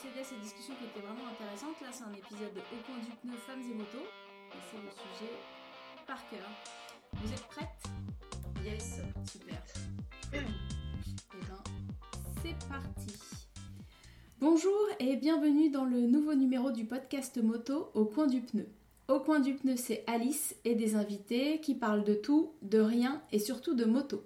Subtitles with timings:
[0.00, 1.78] accéder à ces discussions qui étaient vraiment intéressantes.
[1.82, 3.98] Là, c'est un épisode de Au coin du pneu Femmes et motos.
[3.98, 5.32] Et c'est le sujet
[6.06, 6.48] par cœur.
[7.12, 7.68] Vous êtes prêtes?
[8.64, 9.00] Yes.
[9.30, 9.62] Super.
[10.32, 10.46] Eh ben,
[12.42, 13.14] c'est parti.
[14.40, 18.68] Bonjour et bienvenue dans le nouveau numéro du podcast moto Au coin du pneu.
[19.08, 23.22] Au coin du pneu, c'est Alice et des invités qui parlent de tout, de rien
[23.32, 24.24] et surtout de moto.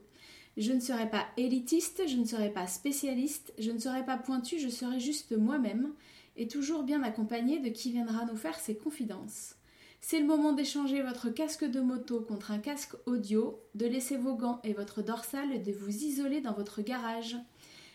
[0.56, 4.60] Je ne serai pas élitiste, je ne serai pas spécialiste, je ne serai pas pointu,
[4.60, 5.92] je serai juste moi-même
[6.36, 9.56] et toujours bien accompagnée de qui viendra nous faire ses confidences.
[10.00, 14.36] C'est le moment d'échanger votre casque de moto contre un casque audio, de laisser vos
[14.36, 17.36] gants et votre dorsale et de vous isoler dans votre garage.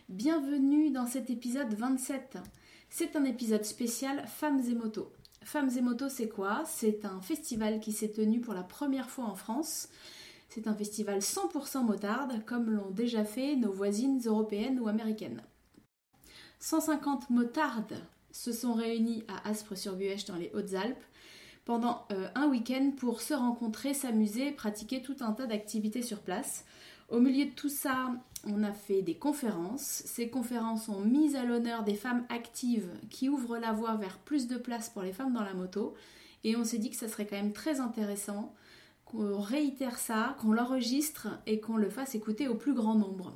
[0.10, 2.40] Bienvenue dans cet épisode 27.
[2.90, 5.14] C'est un épisode spécial Femmes et motos.
[5.44, 6.64] Femmes et motos, c'est quoi?
[6.66, 9.88] C'est un festival qui s'est tenu pour la première fois en France.
[10.50, 15.44] C'est un festival 100% motarde, comme l'ont déjà fait nos voisines européennes ou américaines.
[16.60, 21.04] 150 motardes se sont réunies à Aspres-sur-Buèche dans les Hautes-Alpes
[21.66, 26.66] pendant euh, un week-end pour se rencontrer, s'amuser, pratiquer tout un tas d'activités sur place.
[27.10, 28.12] Au milieu de tout ça,
[28.46, 30.04] on a fait des conférences.
[30.06, 34.48] Ces conférences ont mis à l'honneur des femmes actives qui ouvrent la voie vers plus
[34.48, 35.94] de place pour les femmes dans la moto.
[36.44, 38.54] Et on s'est dit que ça serait quand même très intéressant
[39.10, 43.36] qu'on réitère ça, qu'on l'enregistre et qu'on le fasse écouter au plus grand nombre.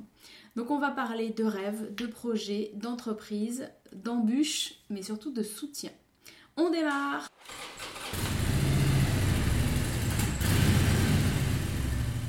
[0.54, 5.90] Donc on va parler de rêves, de projets, d'entreprises, d'embûches, mais surtout de soutien.
[6.56, 7.26] On démarre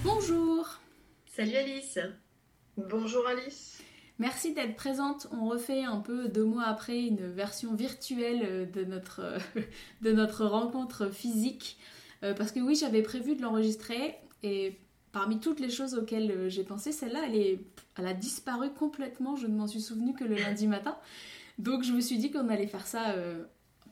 [0.03, 0.79] Bonjour
[1.27, 1.99] Salut Alice
[2.77, 3.81] Bonjour Alice
[4.17, 5.27] Merci d'être présente.
[5.31, 9.37] On refait un peu deux mois après une version virtuelle de notre,
[10.01, 11.77] de notre rencontre physique.
[12.25, 14.77] Euh, parce que oui, j'avais prévu de l'enregistrer et
[15.11, 17.59] parmi toutes les choses auxquelles euh, j'ai pensé, celle-là, elle, est,
[17.97, 19.35] elle a disparu complètement.
[19.35, 20.97] Je ne m'en suis souvenu que le lundi matin.
[21.59, 23.43] Donc je me suis dit qu'on allait faire ça euh,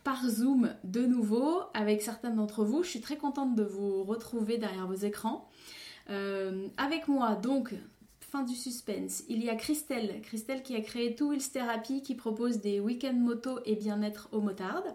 [0.04, 2.84] par Zoom de nouveau avec certains d'entre vous.
[2.84, 5.48] Je suis très contente de vous retrouver derrière vos écrans.
[6.10, 7.74] avec moi, donc,
[8.20, 10.22] fin du suspense, il y a Christelle.
[10.24, 14.42] Christelle qui a créé Two Wheels Therapy qui propose des week-ends moto et bien-être aux
[14.42, 14.94] motardes.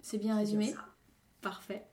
[0.00, 0.72] C'est bien résumé
[1.42, 1.84] Parfait.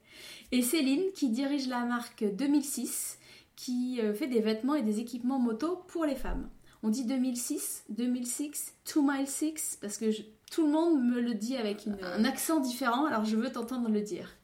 [0.52, 3.18] Et Céline qui dirige la marque 2006
[3.54, 6.48] qui euh, fait des vêtements et des équipements moto pour les femmes.
[6.82, 10.06] On dit 2006, 2006, 2 mile 6 parce que
[10.50, 14.00] tout le monde me le dit avec un accent différent, alors je veux t'entendre le
[14.00, 14.34] dire.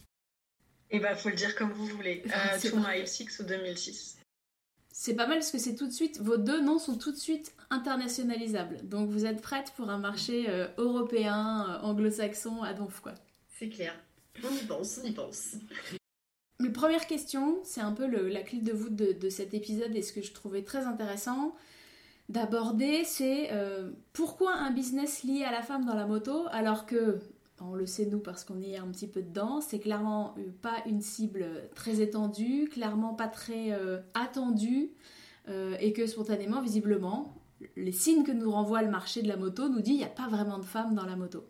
[0.91, 2.23] Et eh bah, ben, faut le dire comme vous voulez.
[2.63, 4.19] 2 euh, mile 6 ou 2006.
[4.93, 7.17] C'est pas mal parce que c'est tout de suite, vos deux noms sont tout de
[7.17, 8.87] suite internationalisables.
[8.87, 13.15] Donc vous êtes prête pour un marché euh, européen, anglo-saxon à donf quoi.
[13.59, 13.95] C'est clair.
[14.45, 15.57] On y pense, on y pense.
[16.59, 20.13] Ma première question, c'est un peu la clé de voûte de, cet épisode et ce
[20.13, 21.55] que je trouvais très intéressant
[22.29, 27.21] d'aborder, c'est euh, pourquoi un business lié à la femme dans la moto alors que,
[27.61, 30.77] on le sait nous parce qu'on est un petit peu dedans, c'est clairement euh, pas
[30.87, 34.91] une cible très étendue, clairement pas très euh, attendue
[35.79, 37.33] et que spontanément, visiblement,
[37.77, 40.09] les signes que nous renvoie le marché de la moto nous dit il n'y a
[40.09, 41.45] pas vraiment de femmes dans la moto.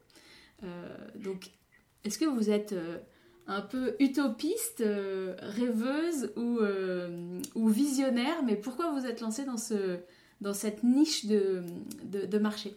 [1.14, 1.55] donc
[2.06, 2.98] est-ce que vous êtes euh,
[3.46, 9.98] un peu utopiste, euh, rêveuse euh, ou, visionnaire Mais pourquoi vous êtes lancé dans, ce,
[10.40, 12.76] dans cette niche de, marché?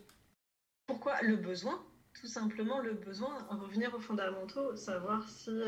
[0.87, 1.79] Pourquoi le besoin?
[2.19, 5.61] Tout simplement le besoin, revenir aux fondamentaux, savoir si,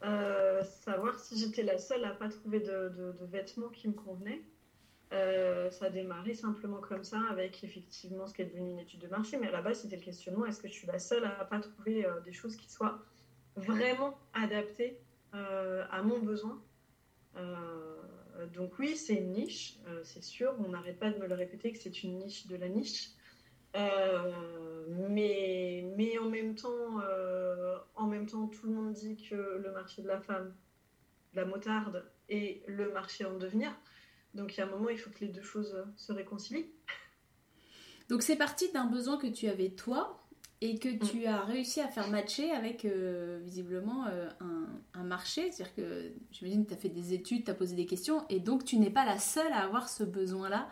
[0.00, 4.42] savoir si j'étais la seule à pas trouver de vêtements qui me convenaient.
[5.12, 9.00] Euh, ça a démarré simplement comme ça, avec effectivement ce qui est devenu une étude
[9.00, 9.36] de marché.
[9.38, 11.48] Mais à la base, c'était le questionnement est-ce que je suis la seule à ne
[11.48, 13.02] pas trouver euh, des choses qui soient
[13.56, 14.98] vraiment adaptées
[15.34, 16.60] euh, à mon besoin?
[18.52, 20.54] Donc, oui, c'est une niche, c'est sûr.
[20.64, 23.10] On n'arrête pas de me le répéter que c'est une niche de la niche.
[24.88, 27.00] mais, mais en, même temps,
[27.96, 30.54] en même temps, tout le monde dit que le marché de la femme,
[31.32, 33.72] la motarde, est le marché en devenir.
[34.34, 36.66] Donc il y a un moment, il faut que les deux choses se réconcilient.
[38.08, 40.24] Donc c'est parti d'un besoin que tu avais toi
[40.60, 41.26] et que tu mm.
[41.26, 44.28] as réussi à faire matcher avec euh, visiblement euh,
[44.94, 45.52] un, marché.
[45.52, 48.40] C'est-à-dire que j'imagine que tu as fait des études, tu as posé des questions et
[48.40, 50.70] donc tu n'es pas la seule à avoir ce besoin-là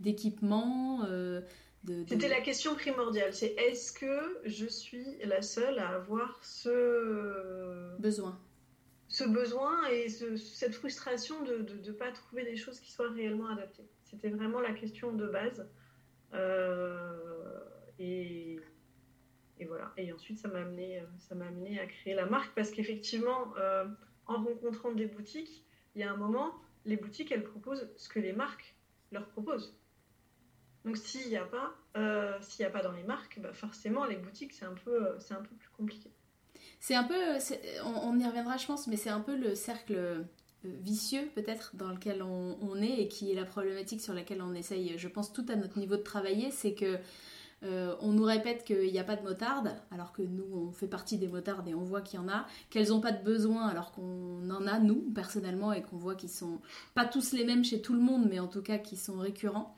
[0.00, 1.04] d'équipement.
[1.04, 1.42] Euh,
[1.84, 7.98] de, C'était la question primordiale, c'est est-ce que je suis la seule à avoir ce
[7.98, 8.40] besoin
[9.08, 13.88] ce besoin et cette frustration de ne pas trouver des choses qui soient réellement adaptées.
[14.04, 15.68] C'était vraiment la question de base.
[16.34, 17.60] Euh,
[17.98, 18.60] et,
[19.66, 19.92] voilà.
[19.96, 23.86] Et ensuite, ça m'a amené, ça m'a amené à créer la marque parce qu'effectivement, euh,
[24.26, 25.64] en rencontrant des boutiques,
[25.94, 26.54] il y a un moment,
[26.84, 28.76] les boutiques, elles proposent ce que les marques
[29.10, 29.78] leur proposent.
[30.84, 34.16] Donc s'il n'y a pas, euh, n'y a pas dans les marques, bah, forcément les
[34.16, 36.10] boutiques euh, c'est un peu plus compliqué.
[36.80, 37.14] C'est un peu,
[37.84, 40.24] on, y reviendra je pense, mais c'est un peu le cercle
[40.64, 44.94] vicieux peut-être dans lequel on, est et qui est la problématique sur laquelle on essaye,
[44.96, 46.98] je pense, tout à notre niveau de travailler, c'est que
[47.64, 50.86] euh, on nous répète qu'il n'y a pas de motarde, alors que nous, on fait
[50.86, 52.46] partie des motardes et on voit qu'il y en a.
[52.70, 56.30] Qu'elles n'ont pas de besoin, alors qu'on en a, nous, personnellement, et qu'on voit qu'ils
[56.30, 56.60] sont
[56.94, 59.74] pas tous les mêmes chez tout le monde, mais en tout cas qui sont récurrents.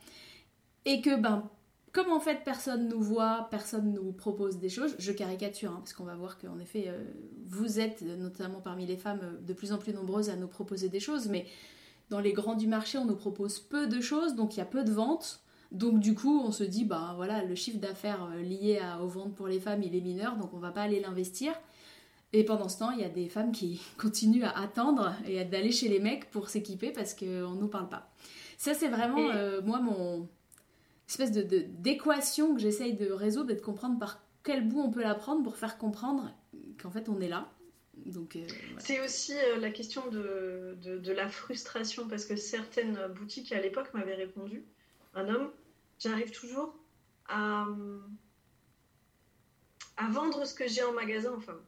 [0.85, 1.49] Et que, ben,
[1.91, 5.93] comme en fait personne nous voit, personne nous propose des choses, je caricature, hein, parce
[5.93, 7.03] qu'on va voir qu'en effet, euh,
[7.47, 10.99] vous êtes, notamment parmi les femmes, de plus en plus nombreuses à nous proposer des
[10.99, 11.45] choses, mais
[12.09, 14.65] dans les grands du marché, on nous propose peu de choses, donc il y a
[14.65, 15.41] peu de ventes.
[15.71, 19.07] Donc du coup, on se dit, bah voilà, le chiffre d'affaires euh, lié à, aux
[19.07, 21.53] ventes pour les femmes, il est mineur, donc on va pas aller l'investir.
[22.33, 25.71] Et pendant ce temps, il y a des femmes qui continuent à attendre et d'aller
[25.71, 28.09] chez les mecs pour s'équiper parce qu'on nous parle pas.
[28.57, 30.27] Ça, c'est vraiment, euh, moi, mon
[31.11, 35.01] espèce de, d'équation que j'essaye de résoudre et de comprendre par quel bout on peut
[35.01, 36.33] la prendre pour faire comprendre
[36.81, 37.51] qu'en fait, on est là.
[38.05, 38.47] Donc, euh,
[38.79, 43.93] C'est aussi la question de, de, de, la frustration parce que certaines boutiques à l'époque
[43.93, 44.63] m'avaient répondu,
[45.13, 45.51] un homme
[45.99, 46.73] j'arrive toujours
[47.27, 47.67] à,
[49.97, 51.59] à vendre ce que j'ai en magasin, enfin.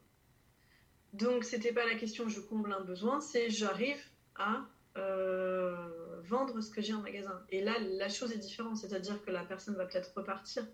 [1.14, 4.02] Donc, c'était pas la question je comble un besoin, c'est j'arrive
[4.36, 4.66] à
[4.98, 7.42] euh, vendre ce que j'ai en magasin.
[7.50, 10.66] Et là, la chose est différente, c'est-à-dire que la personne va peut-être repartir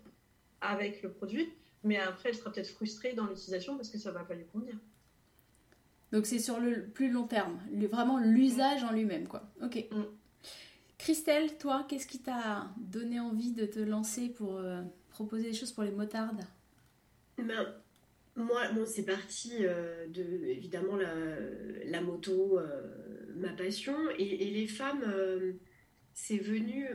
[0.60, 1.52] avec le produit,
[1.84, 4.76] mais après, elle sera peut-être frustrée dans l'utilisation parce que ça va pas lui convenir.
[6.12, 7.58] Donc, c'est sur le plus long terme,
[7.90, 9.48] vraiment l'usage en lui-même, quoi.
[9.62, 9.86] Ok.
[9.90, 10.02] Mm.
[10.98, 15.72] Christelle, toi, qu'est-ce qui t'a donné envie de te lancer pour euh, proposer des choses
[15.72, 16.42] pour les motardes
[17.38, 17.74] ben,
[18.36, 23.94] Moi, bon, c'est parti euh, de, évidemment, la, moto, euh, ma passion.
[24.18, 25.04] Et, les femmes,
[26.14, 26.86] c'est venu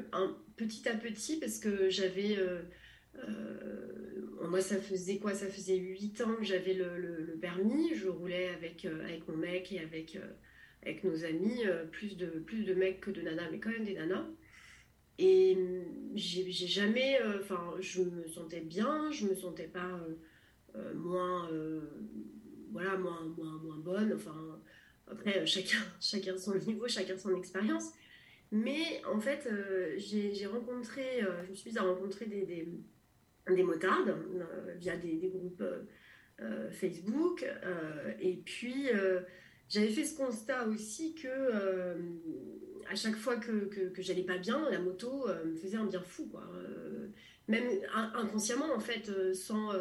[0.55, 2.37] petit à petit parce que j'avais...
[4.49, 5.33] moi, ça faisait quoi?
[5.33, 7.93] Ça faisait 8 ans que j'avais le, permis.
[7.95, 10.17] Je roulais avec, avec mon mec et avec
[10.85, 13.85] avec nos amis, euh, plus, de, plus de mecs que de nanas, mais quand même
[13.85, 14.27] des nanas.
[15.17, 15.57] Et
[16.13, 19.99] j'ai jamais, euh, enfin, je me sentais bien, je me sentais pas
[20.75, 21.49] euh, moins,
[22.71, 24.13] voilà, moins, moins, moins bonne.
[24.13, 24.61] Enfin,
[25.09, 27.91] après, chacun, chacun son niveau, chacun son expérience.
[28.51, 29.49] Mais en fait,
[29.97, 32.45] j'ai rencontré, je me suis à rencontrer des,
[33.49, 34.15] des, motardes
[34.77, 35.63] via des, groupes
[36.71, 37.45] Facebook.
[38.21, 38.89] et puis,
[39.67, 41.95] j'avais fait ce constat aussi que euh,
[42.89, 46.01] à chaque fois que, que, j'allais pas bien, la moto euh, me faisait un bien
[46.01, 46.27] fou.
[46.27, 46.43] Quoi.
[46.55, 47.07] Euh,
[47.47, 47.67] même
[48.13, 49.71] inconsciemment, en fait, sans.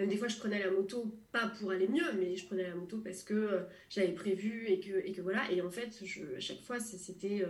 [0.00, 2.74] Même des fois, je prenais la moto pas pour aller mieux, mais je prenais la
[2.74, 5.50] moto parce que j'avais prévu et que, et que voilà.
[5.50, 7.44] Et en fait, je, à chaque fois, c'était.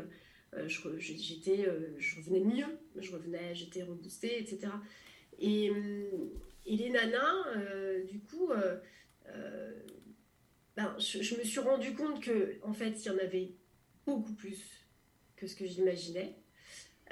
[0.99, 1.67] j'étais,
[1.99, 4.69] je revenais mieux, je revenais, j'étais reboostée, etc.
[5.39, 5.71] Et,
[6.67, 7.57] les nanas,
[8.11, 8.51] du coup,
[10.79, 13.51] ben, je, me suis rendu compte que en fait, il y en avait
[14.07, 14.87] beaucoup plus
[15.35, 16.37] que ce que j'imaginais.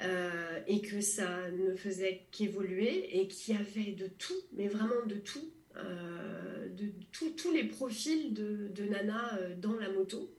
[0.01, 5.05] Euh, et que ça ne faisait qu'évoluer et qu'il y avait de tout, mais vraiment
[5.07, 6.91] de tout, euh, de
[7.35, 10.31] tous les profils de, Nana euh, dans la moto.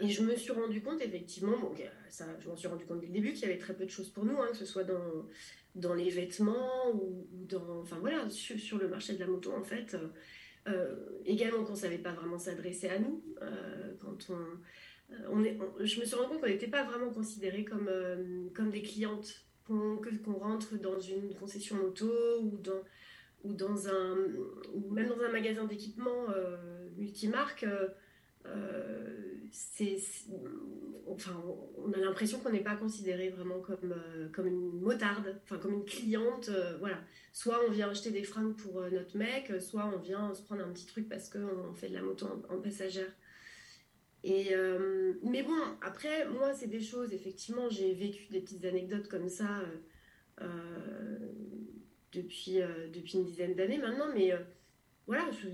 [0.00, 1.72] Et je me suis rendu compte, effectivement, bon,
[2.08, 3.90] ça, je m'en suis rendu compte dès le début qu'il y avait très peu de
[3.90, 5.28] choses pour nous, hein, que ce soit dans,
[5.76, 7.82] dans les vêtements ou, dans.
[7.82, 9.96] Enfin voilà, sur, le marché de la moto, en fait,
[10.66, 13.22] euh, également qu'on ne savait pas vraiment s'adresser à nous.
[14.00, 14.38] Quand on,
[15.30, 17.90] on est, je me suis rendu compte qu'on n'était pas vraiment considérés comme,
[18.54, 22.82] comme des clientes, qu'on rentre dans une concession moto ou dans,
[23.44, 24.16] ou dans un,
[24.74, 26.26] ou même dans un magasin d'équipement
[26.96, 27.64] multimarque.
[29.52, 29.96] c'est,
[31.06, 31.42] enfin,
[31.78, 33.94] on a l'impression qu'on n'est pas considéré vraiment comme,
[34.32, 36.50] comme une motarde, enfin comme une cliente,
[36.80, 36.98] voilà
[37.32, 40.42] soit on vient acheter des fringues pour euh, notre mec, euh, soit on vient se
[40.42, 43.10] prendre un petit truc parce qu'on fait de la moto en, passagère.
[44.26, 49.28] Euh, mais bon, après, moi, c'est des choses, effectivement, j'ai vécu des petites anecdotes comme
[49.28, 49.62] ça
[52.12, 52.58] depuis,
[52.92, 54.32] depuis une dizaine d'années maintenant, mais
[55.06, 55.48] voilà, je,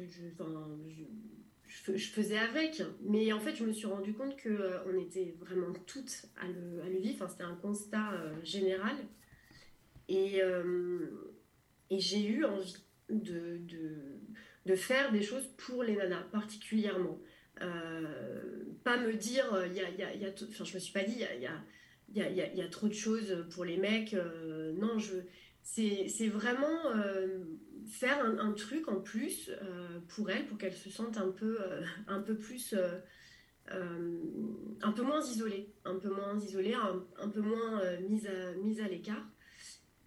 [1.97, 2.83] faisais avec.
[3.03, 7.29] Mais en fait, je me suis rendu compte qu'on était vraiment toutes à le, vivre,
[7.29, 8.97] c'était un constat général.
[10.09, 10.41] Et,
[11.91, 12.77] j'ai eu envie
[13.11, 17.19] de, faire des choses pour les nanas, particulièrement.
[17.63, 21.15] Euh, pas me dire, il y a, y a, enfin, je me suis pas dit,
[21.15, 21.63] il y a,
[22.15, 24.15] y, a, y, y a, trop de choses pour les mecs.
[24.15, 24.99] Euh, non,
[25.63, 27.45] c'est vraiment euh,
[27.87, 29.51] faire un, truc en plus
[30.09, 31.59] pour elles, pour qu'elles se sentent un peu,
[32.07, 32.75] un peu plus.
[33.69, 38.81] un peu moins isolées, un peu moins isolées, un, un peu moins mises à, mise
[38.81, 39.27] à l'écart.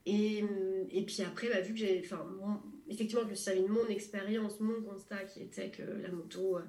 [0.05, 0.43] Et,
[0.91, 2.03] et puis après, bah, vu que j'ai,
[2.89, 6.57] effectivement, je me suis servi de mon expérience, mon constat qui était que la moto
[6.57, 6.61] euh,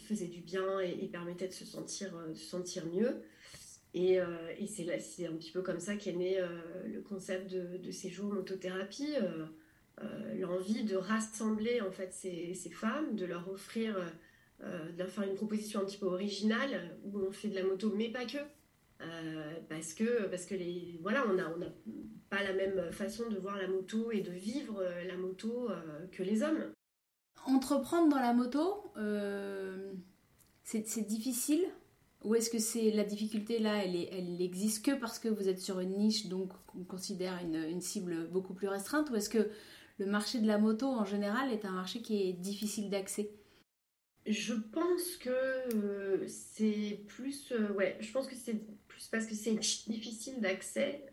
[0.00, 3.22] faisait du bien et, permettait de se sentir, euh, se sentir mieux.
[3.94, 4.26] Et, euh,
[4.58, 6.40] et c'est, c'est un petit peu comme ça qu'est né
[6.86, 9.14] le concept de, de séjour motothérapie.
[10.38, 13.96] l'envie de rassembler en fait ces, ces femmes, de leur offrir,
[14.60, 17.92] de leur faire une proposition un petit peu originale où on fait de la moto,
[17.96, 18.38] mais pas que.
[19.68, 21.72] parce que parce que les voilà on a on a
[22.28, 25.68] pas la même façon de voir la moto et de vivre la moto
[26.12, 26.72] que les hommes
[27.46, 29.92] Entreprendre dans la moto, euh,
[30.64, 31.62] c'est difficile
[32.24, 35.80] Ou est-ce que c'est la difficulté là, elle, existe que parce que vous êtes sur
[35.80, 39.50] une niche, donc on considère une, cible beaucoup plus restreinte Ou est-ce que
[39.98, 43.30] le marché de la moto en général est un marché qui est difficile d'accès?
[44.26, 45.30] Je pense que
[45.74, 47.68] euh, c'est plus, euh,
[48.00, 51.06] je pense que c'est plus parce que c'est difficile d'accès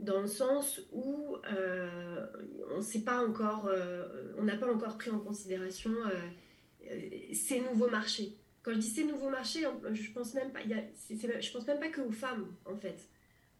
[0.00, 2.26] dans le sens où euh,
[2.74, 6.98] on sait pas encore, euh, on n'a pas encore pris en considération euh,
[7.32, 8.36] ces nouveaux marchés.
[8.62, 9.60] Quand je dis ces nouveaux marchés,
[9.92, 13.08] je pense même pas, je pense même pas que aux femmes en fait.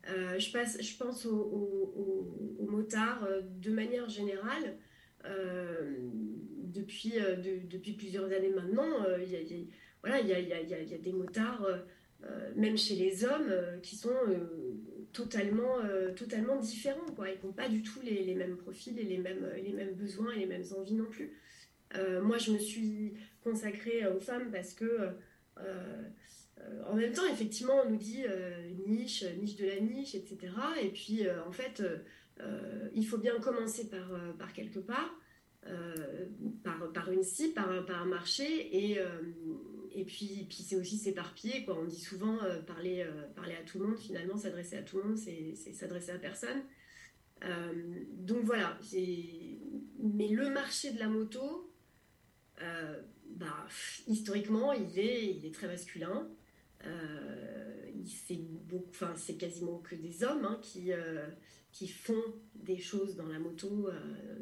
[0.06, 4.76] je, pense aux, motards de manière générale.
[5.24, 7.12] depuis,
[7.96, 9.40] plusieurs années maintenant, il y a,
[10.02, 11.66] voilà, il y a, des motards,
[12.56, 14.12] même chez les hommes, qui sont
[15.12, 17.04] totalement, euh, totalement différents.
[17.18, 20.64] Ils n'ont pas du tout les, mêmes profils et les mêmes, besoins et les mêmes
[20.76, 21.32] envies non plus.
[21.96, 25.08] Euh, moi, je me suis consacrée aux femmes parce que,
[25.58, 26.02] euh,
[26.86, 28.24] en même temps, effectivement, on nous dit
[28.86, 30.38] niche, niche de la niche, etc.
[30.82, 31.82] Et puis, en fait,
[32.94, 35.18] il faut bien commencer par, quelque part.
[36.62, 38.44] par, par une cible, par, par un marché,
[38.76, 38.98] et,
[39.92, 41.64] et puis, puis c'est aussi s'éparpiller.
[41.68, 44.98] On dit souvent euh, parler, euh, parler à tout le monde, finalement, s'adresser à tout
[44.98, 46.62] le monde, c'est, s'adresser à personne.
[47.44, 48.78] Euh, donc voilà.
[49.98, 51.72] Mais le marché de la moto,
[53.36, 53.66] bah,
[54.06, 56.28] historiquement, il est, il est très masculin.
[58.04, 58.40] c'est,
[59.16, 60.90] c'est quasiment que des hommes hein, qui,
[61.72, 62.22] qui font
[62.54, 63.88] des choses dans la moto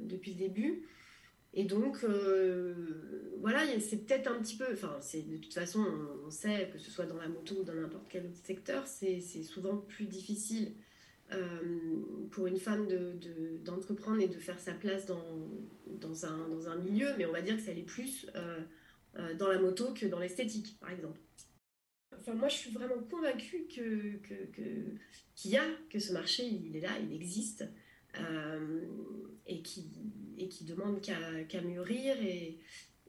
[0.03, 0.89] depuis le début.
[1.55, 2.75] Et donc, euh,
[3.41, 5.85] voilà, c'est peut-être un petit peu, enfin, de toute façon,
[6.25, 9.21] on, sait que ce soit dans la moto ou dans n'importe quel autre secteur, c'est
[9.43, 10.75] souvent plus difficile
[11.33, 12.87] euh, pour une femme
[13.65, 17.63] d'entreprendre de, et de faire sa place dans, un, milieu, mais on va dire que
[17.63, 18.61] ça allait plus euh,
[19.39, 21.19] dans la moto que dans l'esthétique, par exemple.
[22.19, 24.21] Enfin, moi, je suis vraiment convaincue que
[25.35, 27.65] qu'il y a, que ce marché, il est là, il existe.
[29.47, 29.87] et qui,
[30.39, 32.59] et qui demande qu'à mûrir et,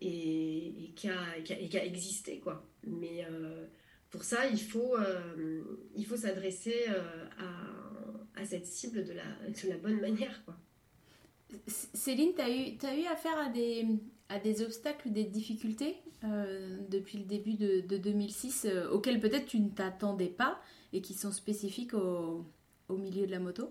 [0.01, 2.39] et, qu'à exister.
[2.39, 2.65] Quoi.
[2.86, 3.65] Mais euh,
[4.09, 5.63] pour ça, il faut, euh,
[6.07, 10.43] faut s'adresser euh, à, à, cette cible de la, de la bonne manière.
[10.45, 10.57] Quoi.
[11.67, 13.86] Céline, tu as eu, as eu affaire à des,
[14.29, 15.98] à des obstacles, des difficultés
[16.89, 21.31] depuis le début de, de 2006 auxquels peut-être tu ne t'attendais pas et qui sont
[21.31, 22.45] spécifiques au,
[22.89, 23.69] au milieu de la moto?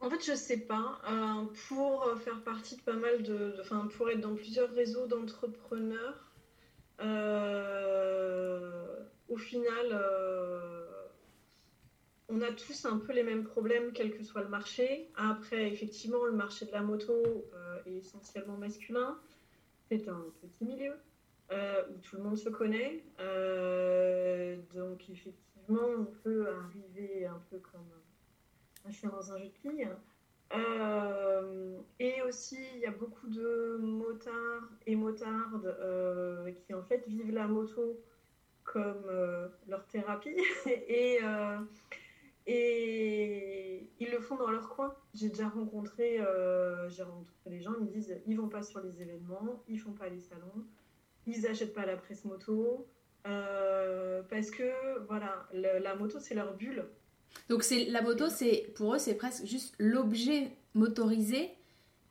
[0.00, 1.00] En fait, je sais pas.
[1.10, 3.56] Euh, pour faire partie de pas mal de.
[3.60, 6.30] Enfin, pour être dans plusieurs réseaux d'entrepreneurs,
[7.00, 8.86] euh,
[9.28, 10.86] au final, euh,
[12.28, 15.10] on a tous un peu les mêmes problèmes, quel que soit le marché.
[15.16, 17.14] Après, effectivement, le marché de la moto
[17.86, 19.18] est essentiellement masculin.
[19.88, 20.92] C'est un petit milieu
[21.50, 23.02] où tout le monde se connaît.
[24.74, 27.90] donc, effectivement, on peut arriver un peu comme
[28.86, 29.88] je suis dans un jeu de quilles.
[30.54, 37.06] Euh, et aussi, il y a beaucoup de motards et motardes euh, qui en fait
[37.06, 38.00] vivent la moto
[38.64, 41.18] comme euh, leur thérapie et,
[42.46, 44.94] et ils le font dans leur coin.
[45.14, 46.18] J'ai déjà rencontré,
[46.88, 49.92] j'ai rencontré des gens, ils me disent ils vont pas sur les événements, ils font
[49.92, 50.64] pas les salons,
[51.26, 52.86] ils achètent pas la presse moto
[53.24, 56.86] parce que voilà, la moto c'est leur bulle
[57.48, 61.50] donc c'est la moto, c'est pour eux c'est presque juste l'objet motorisé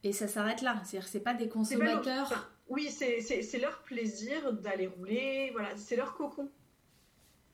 [0.03, 0.81] et ça s'arrête là.
[0.83, 2.51] C'est-à-dire c'est pas des consommateurs.
[2.69, 6.49] oui, c'est leur plaisir d'aller rouler, voilà, c'est leur cocon.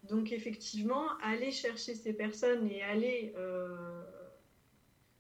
[0.03, 4.03] Donc effectivement, aller chercher ces personnes et aller euh,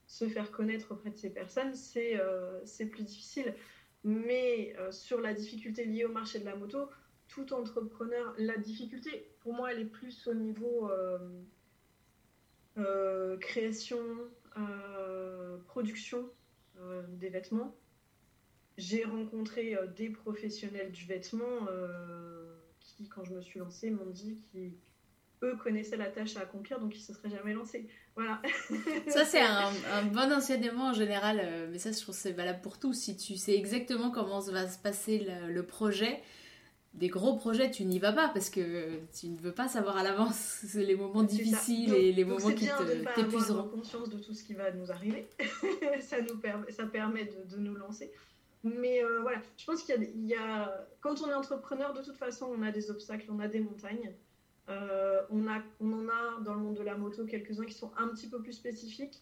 [0.07, 2.59] se faire connaître auprès de ces personnes, c'est euh,
[2.91, 3.55] plus difficile.
[4.03, 6.89] Mais euh, sur la difficulté liée au marché de la moto,
[7.29, 10.91] tout entrepreneur, la difficulté, pour moi, elle est plus au niveau
[12.77, 13.99] euh, création,
[14.57, 16.27] euh, production
[16.79, 17.75] euh, des vêtements.
[18.77, 21.67] J'ai rencontré des professionnels du vêtement
[22.79, 24.43] qui, quand je me suis lancée, m'ont dit
[25.43, 27.87] eux connaissaient la tâche à accomplir, donc ils se seraient jamais lancés.
[28.15, 28.41] Voilà.
[29.09, 32.93] ça, c'est un, bon enseignement en général, mais ça, je trouve c'est valable pour tout.
[32.93, 36.23] Si tu sais exactement comment va se passer le, projet,
[36.93, 40.03] des gros projets, tu n'y vas pas parce que tu ne veux pas savoir à
[40.03, 42.69] l'avance les moments difficiles et les moments qui
[43.15, 43.67] t'épuiseront.
[43.69, 45.27] conscience de tout ce qui va nous arriver.
[46.01, 48.11] ça, nous permet, ça permet de, nous lancer.
[48.63, 50.87] Mais euh, voilà, je pense qu'il y, y, a.
[51.01, 54.13] Quand on est entrepreneur, de toute façon, on a des obstacles, on a des montagnes.
[54.69, 57.91] Euh, on, a, on en a dans le monde de la moto quelques-uns qui sont
[57.97, 59.21] un petit peu plus spécifiques.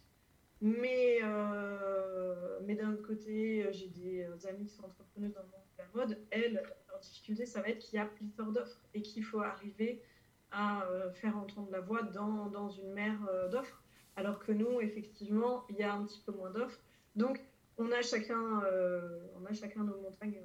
[0.62, 5.62] Mais, euh, mais d'un autre côté, j'ai des amis qui sont entrepreneurs dans le monde
[5.77, 6.20] de la mode.
[6.30, 10.03] Elles, leur difficulté, ça va être qu'il y a pléthore d'offres et qu'il faut arriver
[10.51, 13.18] à euh, faire entendre la voix dans, dans une mer
[13.50, 13.82] d'offres.
[14.15, 16.80] Alors que nous, effectivement, il y a un petit peu moins d'offres.
[17.15, 17.41] Donc,
[17.77, 18.62] on a chacun,
[19.39, 20.41] on a chacun nos montagnes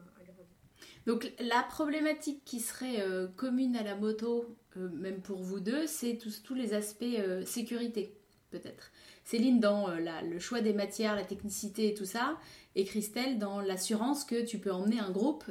[1.07, 5.87] donc la problématique qui serait euh, commune à la moto, euh, même pour vous deux,
[5.87, 8.13] c'est tous, tous les aspects euh, sécurité,
[8.51, 8.91] peut-être.
[9.25, 12.39] Céline dans le choix des matières, la technicité et tout ça,
[12.75, 15.45] et Christelle dans l'assurance que tu peux emmener un groupe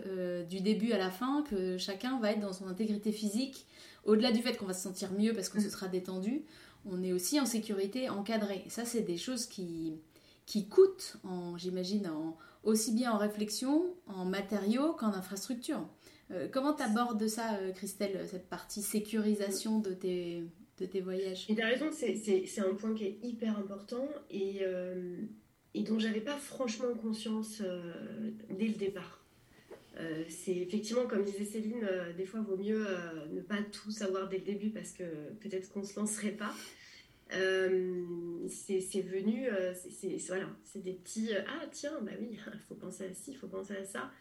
[0.50, 3.66] du début à la fin, que chacun va être dans son intégrité physique.
[4.06, 6.46] Au-delà du fait qu'on va se sentir mieux parce que ce sera détendu,
[6.86, 8.64] on est aussi en sécurité encadrée.
[8.66, 9.96] Et ça, c'est des choses qui,
[10.46, 11.18] qui coûtent,
[11.58, 12.10] j'imagine,
[12.64, 15.88] aussi bien en réflexion, en matériaux qu'en infrastructure.
[16.32, 20.44] Euh, comment tu abordes ça, euh, Christelle, cette partie sécurisation de tes,
[20.80, 24.60] de tes voyages Et tu as raison, c'est un point qui est hyper important et,
[24.62, 25.18] euh,
[25.74, 27.62] et dont j'avais pas franchement conscience
[28.50, 29.26] dès le départ.
[30.28, 32.86] c'est effectivement, comme disait Céline, des fois, il vaut mieux
[33.32, 35.04] ne pas tout savoir dès le début parce que
[35.40, 36.54] peut-être qu'on ne se lancerait pas.
[37.34, 43.06] Euh, c'est venu, euh, c'est des petits euh, ah tiens bah oui, il faut penser
[43.06, 44.12] à ci, il faut penser à ça.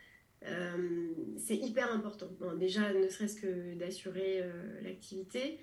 [1.39, 2.29] c'est hyper important.
[2.59, 4.43] déjà, ne serait-ce que d'assurer
[4.83, 5.59] l'activité.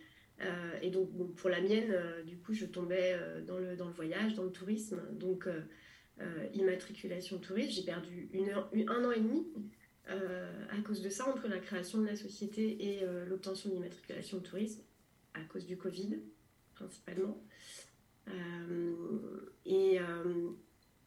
[0.82, 1.96] Et donc pour la mienne,
[2.26, 5.02] du coup, je tombais dans le dans le voyage, dans le tourisme.
[5.14, 5.48] Donc
[6.54, 8.30] immatriculation touriste, j'ai perdu
[8.88, 9.48] un an et demi
[10.08, 14.82] à cause de ça entre la création de la société et l'obtention de tourisme
[15.34, 16.20] à cause du Covid
[16.82, 17.42] principalement.
[18.28, 20.52] Euh, et, euh,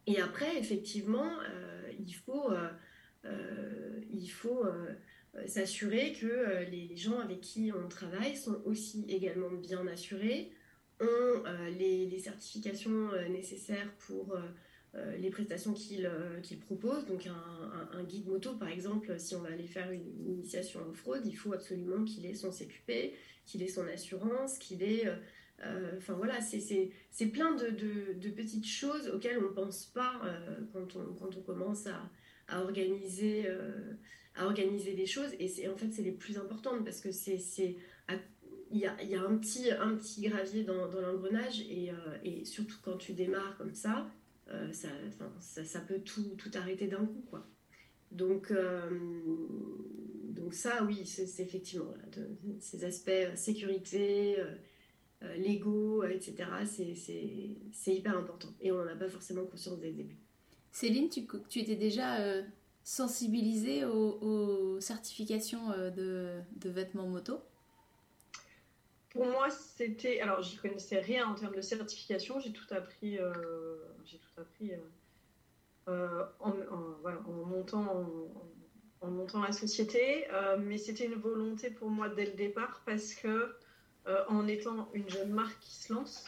[0.06, 2.52] et, après, effectivement, euh, il faut,
[4.11, 4.64] il faut
[5.46, 10.52] s'assurer que les gens avec qui on travaille sont aussi également bien assurés,
[11.00, 11.42] ont
[11.78, 14.36] les, certifications nécessaires pour
[15.18, 17.06] les prestations qu'ils proposent.
[17.06, 21.22] Donc un, guide moto, par exemple, si on va aller faire une, initiation en fraude,
[21.26, 23.12] il faut absolument qu'il ait son CQP,
[23.44, 25.08] qu'il ait son assurance, qu'il ait
[25.62, 27.70] euh, enfin voilà, c'est plein de,
[28.14, 32.10] de, petites choses auxquelles on ne pense pas euh, quand, on, quand on commence à,
[32.48, 33.94] à organiser, euh,
[34.36, 35.30] à organiser des choses.
[35.38, 37.76] Et en fait, c'est les plus importantes parce que c'est
[38.70, 41.92] il y a, y a, un, petit, un petit gravier dans, dans l'engrenage et,
[42.24, 44.10] et, surtout quand tu démarres comme ça,
[44.72, 44.88] ça,
[45.38, 47.24] ça, ça, peut tout, tout arrêter d'un coup.
[47.30, 47.46] Quoi.
[48.10, 48.52] Donc,
[50.30, 51.94] donc ça, oui, c'est effectivement
[52.58, 54.38] ces aspects sécurité,
[55.24, 56.34] euh, l'ego, euh, etc.
[57.72, 58.48] C'est hyper important.
[58.60, 60.16] Et on n'en a pas forcément conscience dès le début.
[60.72, 62.42] Céline, tu, tu étais déjà
[62.84, 67.40] euh, sensibilisée aux, certifications de, de, vêtements moto?
[69.10, 70.20] Pour moi, c'était.
[70.20, 72.40] Alors, j'y connaissais rien en termes de certification.
[72.40, 73.18] J'ai tout appris.
[74.04, 74.72] J'ai tout appris.
[75.86, 76.52] en,
[77.00, 80.26] voilà, en, montant, la société,
[80.60, 83.54] mais c'était une volonté pour moi dès le départ parce que
[84.06, 86.24] euh, en étant une jeune marque qui se lance,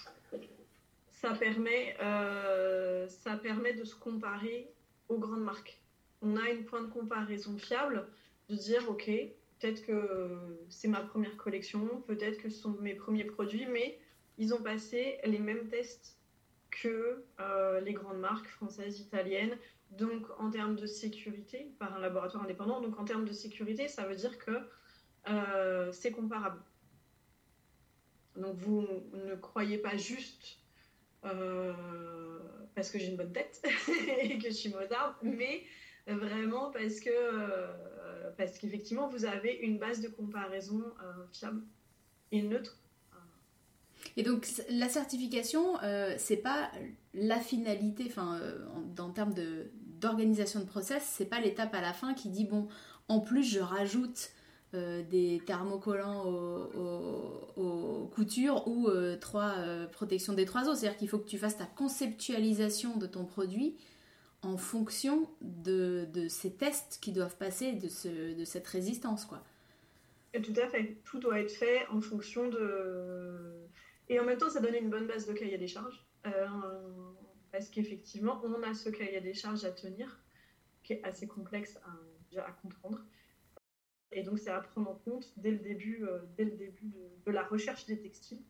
[1.25, 4.71] euh, ça permet de se comparer
[5.09, 5.79] aux grandes marques.
[6.23, 8.07] On a une point de comparaison fiable
[8.49, 10.37] de dire, OK, peut-être que
[10.69, 13.99] c'est ma première collection, peut-être que ce sont mes premiers produits, mais
[14.39, 16.19] ils ont passé les mêmes tests
[16.71, 19.57] que euh, les grandes marques françaises, italiennes.
[19.91, 24.07] Donc, en termes de sécurité, par un laboratoire indépendant, donc en termes de sécurité, ça
[24.07, 24.53] veut dire que
[25.93, 26.61] c'est comparable.
[28.37, 30.59] Donc vous ne croyez pas juste
[31.25, 32.39] euh,
[32.75, 33.63] parce que j'ai une bonne tête
[34.21, 35.63] et que je suis motarde, mais
[36.15, 41.63] vraiment parce que euh, parce qu'effectivement vous avez une base de comparaison euh, fiable
[42.33, 42.79] et neutre.
[44.17, 45.77] Et donc la certification,
[46.17, 46.71] c'est pas
[47.13, 48.41] la finalité, enfin
[48.99, 52.69] en, termes de d'organisation de process, c'est pas l'étape à la fin qui dit bon,
[53.09, 54.31] en plus je rajoute
[54.75, 60.79] euh, des thermocollants aux, coutures ou euh, trois euh, protections des trois os.
[60.79, 63.77] C'est-à-dire qu'il faut que tu fasses ta conceptualisation de ton produit
[64.47, 69.25] en fonction de, ces tests qui doivent passer de, ce, de cette résistance.
[69.25, 69.43] quoi.
[70.33, 70.99] Et tout à fait.
[71.05, 73.67] Tout doit être fait en fonction de.
[74.09, 76.07] Et en même temps, ça donne une bonne base de cahier des charges.
[76.27, 76.47] Euh,
[77.51, 80.21] parce qu'effectivement, on a ce cahier des charges à tenir,
[80.83, 83.01] qui est assez complexe à, à comprendre.
[84.13, 86.93] Et donc, c'est à prendre en compte dès le début, euh, dès le début
[87.25, 88.43] de, la recherche des textiles.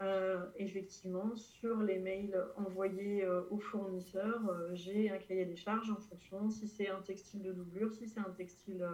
[0.00, 4.40] Euh, effectivement, sur les mails envoyés aux fournisseurs,
[4.72, 8.20] j'ai un cahier des charges en fonction si c'est un textile de doublure, si c'est
[8.20, 8.84] un textile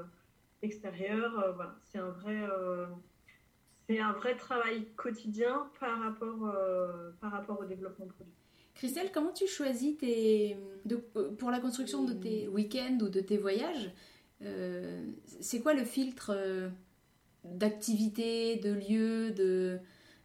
[0.62, 1.38] extérieur.
[1.38, 2.87] Euh, voilà, c'est un vrai euh,
[3.88, 8.32] c'est un vrai travail quotidien par rapport, euh, par rapport au développement produit.
[8.74, 10.56] Christelle, comment tu choisis tes,
[11.38, 13.90] pour la construction de tes week-ends ou de tes voyages
[15.40, 16.70] C'est quoi le filtre
[17.44, 19.80] d'activité, de lieu, de,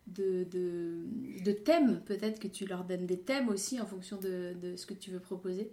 [0.07, 4.75] de, de, thèmes Peut-être que tu leur donnes des thèmes aussi en fonction de, de
[4.75, 5.71] ce que tu veux proposer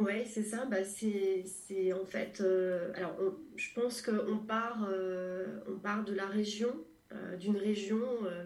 [0.00, 0.64] Ouais, c'est ça.
[0.66, 2.40] Bah, c'est en fait.
[2.40, 3.16] Euh, alors,
[3.56, 8.00] je pense qu'on part, euh, part de la région, euh, d'une région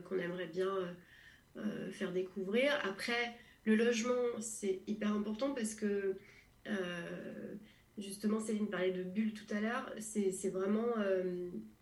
[0.04, 0.96] qu'on aimerait bien
[1.92, 2.78] faire découvrir.
[2.84, 3.34] Après,
[3.64, 6.16] le logement, c'est hyper important parce que,
[7.96, 9.92] justement, Céline parlait de bulles tout à l'heure.
[9.98, 10.94] C'est vraiment.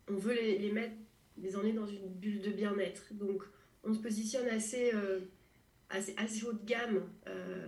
[0.09, 0.95] on veut les, mettre,
[1.41, 3.13] les emmener dans une bulle de bien-être.
[3.13, 3.43] Donc,
[3.83, 4.91] on se positionne assez.
[5.89, 7.03] Assez, assez, haut de gamme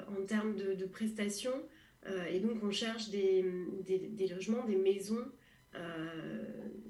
[0.10, 1.64] en termes de, prestations.
[2.08, 3.46] Euh, et donc, on cherche des,
[3.86, 5.26] des, logements, des maisons
[5.76, 6.44] euh,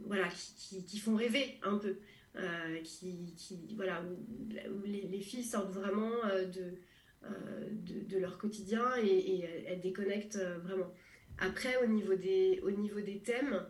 [0.06, 1.98] voilà, qui, font rêver un peu.
[2.36, 3.36] Euh, qui,
[3.76, 6.12] voilà, où, les, filles sortent vraiment
[6.54, 6.76] de,
[7.72, 10.94] de, de, leur quotidien et, elles déconnectent vraiment.
[11.40, 13.66] Après, au niveau des, au niveau des thèmes,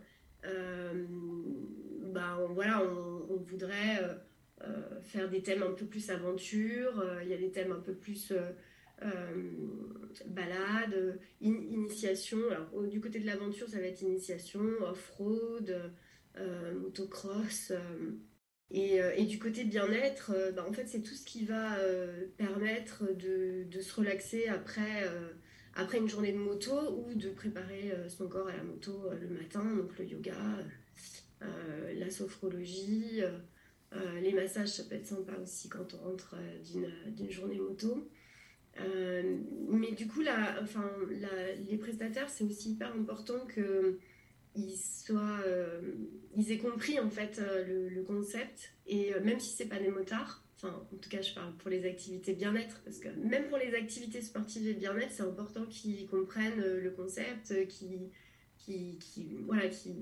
[2.10, 4.00] bah, on, voilà, on, voudrait
[5.04, 8.34] faire des thèmes un peu plus aventure, il y a des thèmes un peu plus
[9.04, 9.52] euh,
[10.26, 12.39] balade, initiation.
[12.50, 15.93] Alors, du côté de l'aventure, ça va être initiation, off-road,
[16.38, 17.72] euh, motocross.
[17.72, 21.78] Euh, et, du côté bien-être, bah, en fait, c'est tout ce qui va
[22.38, 25.10] permettre de, se relaxer après,
[25.76, 29.76] après une journée de moto ou de préparer son corps à la moto le matin,
[29.76, 30.36] donc le yoga,
[31.41, 33.21] la sophrologie.
[34.21, 38.10] les massages, ça peut être sympa aussi quand on rentre d'une journée moto.
[38.82, 40.21] Euh, mais du coup,
[40.62, 40.89] enfin,
[41.67, 43.45] les prestataires, c'est aussi hyper important
[45.45, 45.82] euh,
[46.36, 48.73] ils aient compris en fait euh, le, concept.
[48.88, 51.86] Et même si c'est pas des motards, enfin, en tout cas, je parle pour les
[51.86, 56.60] activités bien-être, parce que même pour les activités sportives et bien-être, c'est important qu'ils comprennent
[56.60, 58.10] le concept, qui,
[58.58, 59.93] qui, voilà, qui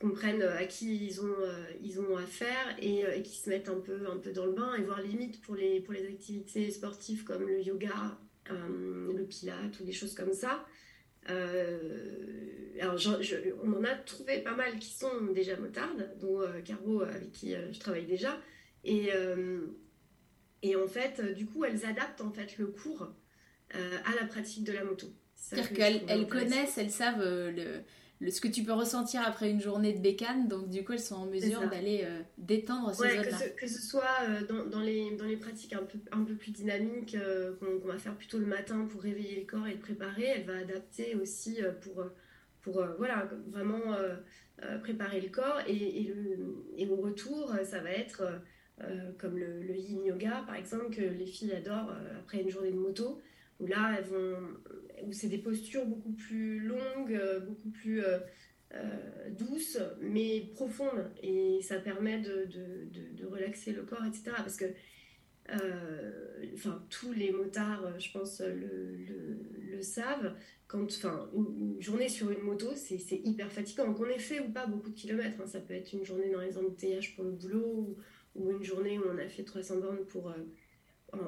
[0.00, 3.48] comprennent euh, à qui ils ont, euh, ils ont affaire et, euh, et, qui se
[3.48, 6.06] mettent un peu, un peu dans le bain et voir limite pour les, pour les
[6.06, 8.18] activités sportives comme le yoga,
[8.50, 10.66] le pilate ou des choses comme ça.
[11.26, 13.00] alors,
[13.62, 17.80] on en a trouvé pas mal qui sont déjà motardes, dont Caro avec qui je
[17.80, 18.38] travaille déjà.
[18.84, 19.08] Et,
[20.62, 23.14] et en fait, du coup, elles adaptent en fait le cours
[23.72, 25.06] à la pratique de la moto.
[25.34, 27.80] C'est-à-dire qu'elles connaissent, elles savent le
[28.20, 30.48] ce que tu peux ressentir après une journée de bécane.
[30.48, 33.48] Donc, du coup, elles sont en mesure d'aller euh, détendre ces ouais, zones-là.
[33.56, 36.52] Que, ce soit euh, dans, dans, les, dans les pratiques un peu, un peu plus
[36.52, 40.24] dynamiques euh, qu'on va faire plutôt le matin pour réveiller le corps et le préparer,
[40.24, 42.04] elle va adapter aussi pour,
[42.62, 43.96] pour voilà, vraiment
[44.82, 45.60] préparer le corps.
[45.66, 48.22] Et, et, le, et au retour, ça va être
[49.18, 52.78] comme le, le, yin yoga, par exemple, que les filles adorent après une journée de
[52.78, 53.20] moto
[53.60, 54.36] où là, elles vont,
[55.06, 58.18] où c'est des postures beaucoup plus longues, euh, beaucoup plus euh,
[58.74, 61.10] euh, douces, mais profondes.
[61.22, 64.32] Et ça permet de, de, de, relaxer le corps, etc.
[64.36, 64.66] Parce que
[66.88, 68.96] tous les motards, je pense, le,
[69.70, 70.34] le, savent.
[70.66, 73.92] Quand, enfin, une, journée sur une moto, c'est hyper fatigant.
[73.92, 75.46] Qu'on ait fait ou pas beaucoup de kilomètres, hein.
[75.46, 77.96] ça peut être une journée dans les embouteillages pour le boulot ou,
[78.34, 80.32] ou, une journée où on a fait 300 bornes pour,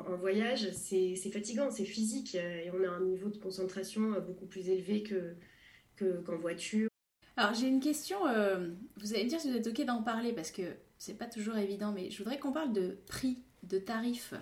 [0.09, 4.21] en, voyage, c'est fatigant, c'est physique euh, et on a un niveau de concentration euh,
[4.21, 6.89] beaucoup plus élevé qu'en que, voiture.
[7.37, 10.33] Alors j'ai une question, euh, vous allez me dire si vous êtes ok d'en parler
[10.33, 10.63] parce que
[10.99, 14.33] c'est pas toujours évident, mais je voudrais qu'on parle de prix, de tarifs.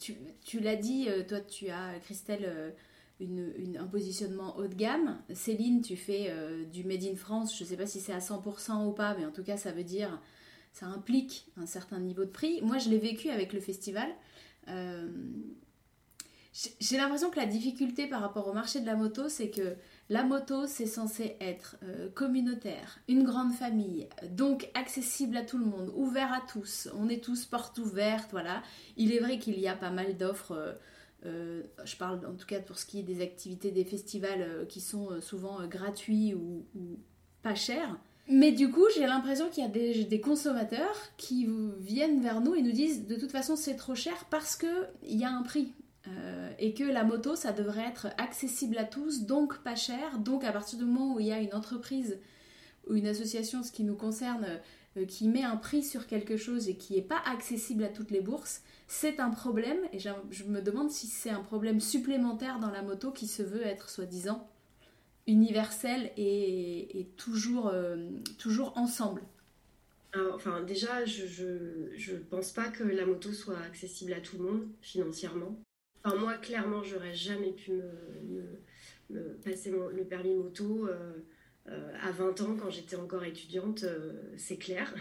[0.00, 2.74] tu, l'as dit, toi tu as, Christelle,
[3.20, 5.20] un positionnement haut de gamme.
[5.34, 6.34] Céline, tu fais
[6.72, 9.32] du Made in France, je sais pas si c'est à 100% ou pas, mais en
[9.32, 10.22] tout cas ça veut dire
[10.72, 12.60] ça implique un certain niveau de prix.
[12.62, 14.08] Moi, je l'ai vécu avec le festival.
[14.68, 15.08] Euh,
[16.80, 19.76] j'ai l'impression que la difficulté par rapport au marché de la moto, c'est que
[20.08, 25.64] la moto, c'est censé être euh, communautaire, une grande famille, donc accessible à tout le
[25.64, 26.88] monde, ouvert à tous.
[26.94, 28.62] On est tous porte ouverte, voilà.
[28.96, 30.76] Il est vrai qu'il y a pas mal d'offres.
[31.24, 34.80] Euh, je parle en tout cas pour ce qui est des activités des festivals qui
[34.80, 36.66] sont souvent gratuits ou,
[37.42, 37.96] pas cher.
[38.32, 41.48] Mais du coup, j'ai l'impression qu'il y a des, consommateurs qui
[41.80, 45.24] viennent vers nous et nous disent de toute façon c'est trop cher parce qu'il y
[45.24, 45.72] a un prix.
[46.06, 50.18] Euh, et que la moto, ça devrait être accessible à tous, donc pas cher.
[50.18, 52.18] Donc à partir du moment où il y a une entreprise
[52.88, 54.46] ou une association, ce qui nous concerne,
[54.96, 58.12] euh, qui met un prix sur quelque chose et qui n'est pas accessible à toutes
[58.12, 59.78] les bourses, c'est un problème.
[59.92, 63.66] Et je me demande si c'est un problème supplémentaire dans la moto qui se veut
[63.66, 64.48] être soi-disant
[65.30, 67.96] universel et, toujours, euh,
[68.38, 69.22] toujours ensemble.
[70.34, 71.26] enfin, déjà, je,
[71.94, 75.60] je, pense pas que la moto soit accessible à tout le monde financièrement.
[76.02, 77.72] Enfin, moi, clairement, j'aurais jamais pu
[79.10, 81.12] me, passer le permis moto euh,
[81.68, 83.84] euh, à 20 ans quand j'étais encore étudiante,
[84.36, 84.94] c'est clair.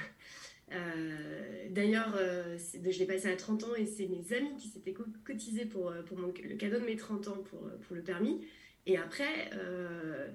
[1.72, 5.92] D'ailleurs, je l'ai passé à 30 ans et c'est mes amis qui s'étaient cotisés pour,
[6.06, 8.40] pour le cadeau de mes 30 ans pour, pour le permis.
[8.86, 10.28] Et après, euh,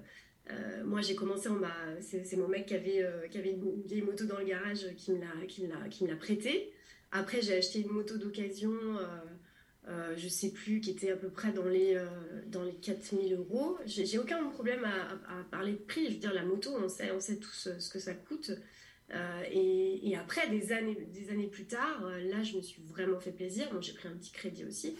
[0.49, 1.75] euh, moi j'ai commencé en ma.
[2.01, 5.11] C'est mon mec qui avait, euh, qui avait une vieille moto dans le garage qui
[5.11, 6.71] me l'a, qui l'a prêtée.
[7.11, 8.73] Après, j'ai acheté une moto d'occasion,
[10.17, 11.97] je sais plus, qui était à peu près dans les,
[12.47, 13.77] dans les 4000 euros.
[13.85, 16.07] J'ai aucun problème à, parler de prix.
[16.07, 18.51] Je veux dire, la moto, on sait, on sait tous ce que ça coûte.
[19.13, 23.19] Euh, et, après, des années, des années plus tard, euh, là, je me suis vraiment
[23.19, 23.69] fait plaisir.
[23.71, 24.95] Bon, j'ai pris un petit crédit aussi.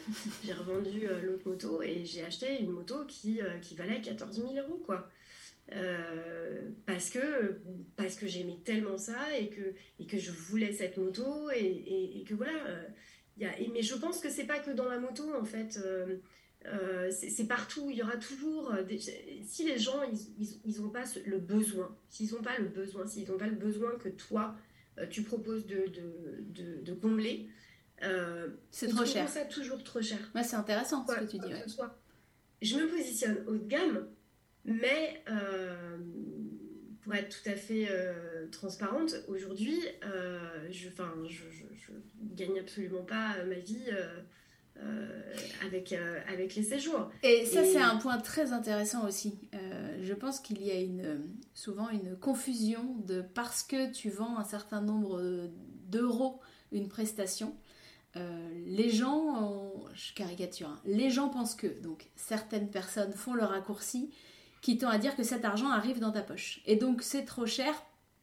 [0.46, 4.54] j'ai revendu euh, l'autre moto et j'ai acheté une moto qui, qui valait 14 000
[4.56, 5.10] euros, quoi.
[6.86, 7.60] parce que,
[7.96, 12.36] parce que j'aimais tellement ça et que, et que je voulais cette moto et, que
[12.36, 12.54] voilà.
[13.38, 15.80] y a, mais je pense que c'est pas que dans la moto, en fait.
[16.68, 18.74] Euh, c'est partout, il y aura toujours.
[18.74, 18.84] Euh,
[19.44, 20.02] si les gens,
[20.66, 23.92] ils n'ont pas le besoin, s'ils n'ont pas le besoin, s'ils n'ont pas le besoin
[23.98, 24.56] que toi,
[24.98, 27.50] euh, tu proposes de, de, de, combler,
[28.72, 29.30] c'est trop cher.
[29.30, 30.20] ça toujours trop cher.
[30.44, 31.54] c'est intéressant ce que tu dis.
[32.62, 34.08] Je me positionne haut de gamme,
[34.64, 35.24] mais
[37.02, 37.88] pour être tout à fait
[38.52, 39.82] transparente, aujourd'hui,
[40.72, 40.90] je, je,
[41.30, 41.92] je, je,
[42.34, 43.92] gagne absolument pas ma vie
[44.84, 45.08] euh,
[45.66, 47.10] avec, euh, avec les séjours.
[47.24, 49.40] Et ça, c'est un point très intéressant aussi.
[49.54, 51.22] Euh, je pense qu'il y a une,
[51.54, 55.50] souvent une confusion de parce que tu vends un certain nombre
[55.88, 56.42] d'euros
[56.74, 57.56] une prestation.
[58.66, 64.12] les gens, je caricature, hein, les gens pensent que, donc certaines personnes font le raccourci
[64.62, 66.62] qui tend à dire que cet argent arrive dans ta poche.
[66.66, 67.74] Et donc c'est trop cher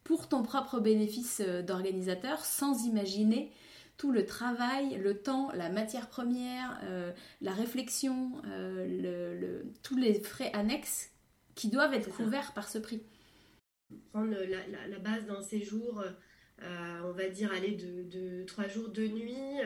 [0.03, 3.51] pour ton propre bénéfice d'organisateur sans imaginer
[3.97, 10.19] tout le travail, le temps, la matière première, euh, la réflexion, euh, le, tous les
[10.19, 11.11] frais annexes
[11.55, 13.03] qui doivent être couverts par ce prix.
[14.11, 16.03] Prendre la, base d'un séjour,
[16.61, 19.61] euh, on va dire aller de, trois jours, de nuit,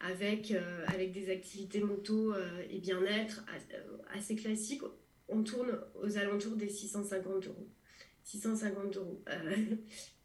[0.00, 0.52] avec,
[0.88, 2.34] avec des activités moto
[2.68, 3.44] et bien-être
[4.12, 4.82] assez classiques,
[5.28, 7.68] on tourne aux alentours des 650 euros.
[8.24, 9.22] 650 euros.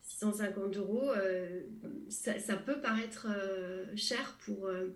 [0.08, 1.62] 150 euros, euh,
[2.10, 4.90] ça, peut paraître euh, cher pour, euh,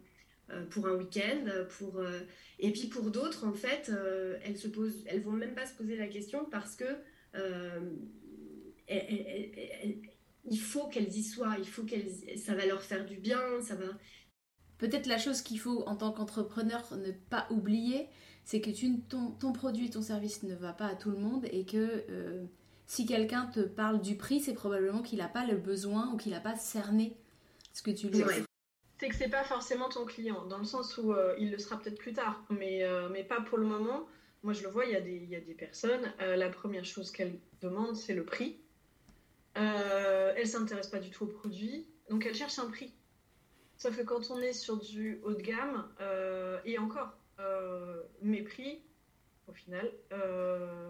[0.70, 1.46] pour un week-end.
[1.78, 2.02] Pour,
[2.60, 3.92] et puis pour d'autres, en fait,
[4.44, 6.86] elles se posent, elles vont même pas se poser la question parce que
[10.44, 13.76] il faut qu'elles y soient, il faut qu'elles, ça va leur faire du bien, ça
[13.76, 13.86] va.
[14.78, 18.08] Peut-être la chose qu'il faut en tant qu'entrepreneur ne pas oublier,
[18.44, 21.46] c'est que tu, ton, ton, produit, ton service ne va pas à tout le monde
[21.52, 22.04] et que
[22.92, 26.34] si quelqu'un te parle du prix, c'est probablement qu'il n'a pas le besoin ou qu'il
[26.34, 27.16] n'a pas cerné
[27.72, 28.44] ce que tu lui offres.
[29.00, 31.80] C'est que c'est pas forcément ton client, dans le sens où euh, il le sera
[31.80, 34.06] peut-être plus tard, mais, euh, mais pas pour le moment.
[34.44, 36.50] Moi, je le vois, il y a des, il y a des personnes, euh, la
[36.50, 38.60] première chose qu'elles demandent, c'est le prix.
[39.56, 42.94] elles ne s'intéressent pas du tout au produit, donc elles cherchent un prix.
[43.78, 45.88] Sauf que quand on est sur du haut de gamme,
[46.66, 47.18] et encore,
[48.22, 48.82] mes prix,
[49.48, 49.90] au final,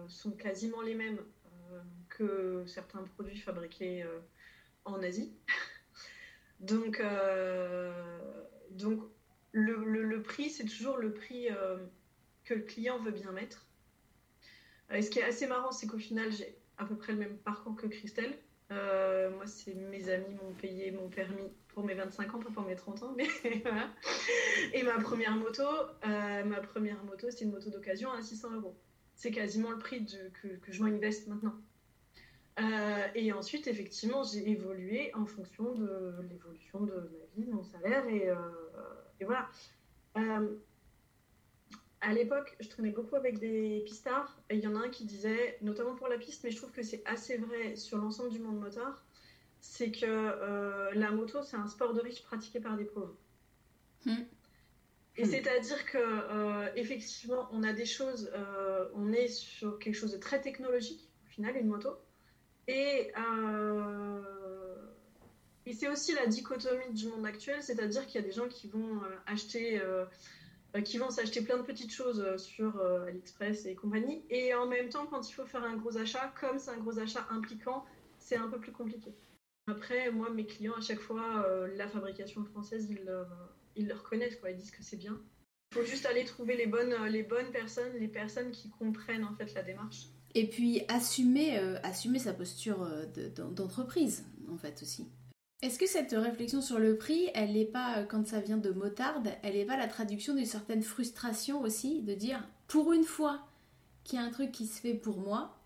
[0.08, 1.20] sont quasiment les mêmes
[2.08, 4.18] que certains produits fabriqués euh,
[4.84, 5.32] en Asie.
[6.60, 7.92] donc, euh,
[8.70, 9.02] donc
[9.52, 11.78] le, prix, c'est toujours le prix euh,
[12.44, 13.66] que le client veut bien mettre.
[14.92, 17.38] Et ce qui est assez marrant, c'est qu'au final, j'ai à peu près le même
[17.38, 18.36] parcours que Christelle.
[18.70, 22.76] moi, c'est mes amis m'ont payé mon permis pour mes 25 ans, pas pour mes
[22.76, 23.16] 30 ans.
[24.74, 25.64] Et ma première moto,
[26.04, 28.76] ma première moto, c'est une moto d'occasion à 600 euros.
[29.14, 31.54] C'est quasiment le prix que, que, je m'investe maintenant.
[32.60, 37.62] Euh, et ensuite, effectivement, j'ai évolué en fonction de l'évolution de ma vie, de mon
[37.62, 38.36] salaire, et, euh,
[39.24, 39.48] voilà.
[40.16, 40.56] Euh,
[42.00, 45.04] à l'époque, je traînais beaucoup avec des pistards, et il y en a un qui
[45.04, 48.40] disait, notamment pour la piste, mais je trouve que c'est assez vrai sur l'ensemble du
[48.40, 49.04] monde moteur,
[49.60, 53.14] c'est que la moto, c'est un sport de riche pratiqué par des pauvres.
[54.04, 54.24] Hmm.
[55.16, 58.32] Et c'est-à-dire que effectivement, on a des choses,
[58.94, 61.90] on est sur quelque chose de très technologique, au final, une moto.
[62.66, 63.12] Et,
[65.66, 68.68] et c'est aussi la dichotomie du monde actuel, c'est-à-dire qu'il y a des gens qui
[68.68, 69.80] vont acheter
[70.84, 74.24] qui vont s'acheter plein de petites choses sur AliExpress et compagnie.
[74.30, 76.98] Et en même temps, quand il faut faire un gros achat, comme c'est un gros
[76.98, 77.84] achat impliquant,
[78.18, 79.12] c'est un peu plus compliqué.
[79.66, 81.46] Après, moi, mes clients, à chaque fois,
[81.76, 83.12] la fabrication française, ils,
[83.76, 84.50] ils le reconnaissent, quoi.
[84.50, 85.20] ils disent que c'est bien.
[85.70, 89.34] Il faut juste aller trouver les bonnes, les bonnes personnes, les personnes qui comprennent en
[89.34, 90.08] fait la démarche.
[90.34, 93.06] Et puis assumer, euh, assumer sa posture euh,
[93.50, 95.08] d'entreprise, en fait aussi.
[95.62, 98.70] Est-ce que cette réflexion sur le prix, elle n'est pas, euh, quand ça vient de
[98.70, 103.46] motarde, elle n'est pas la traduction d'une certaine frustration aussi, de dire, pour une fois
[104.04, 105.61] qu'il y a un truc qui se fait pour moi,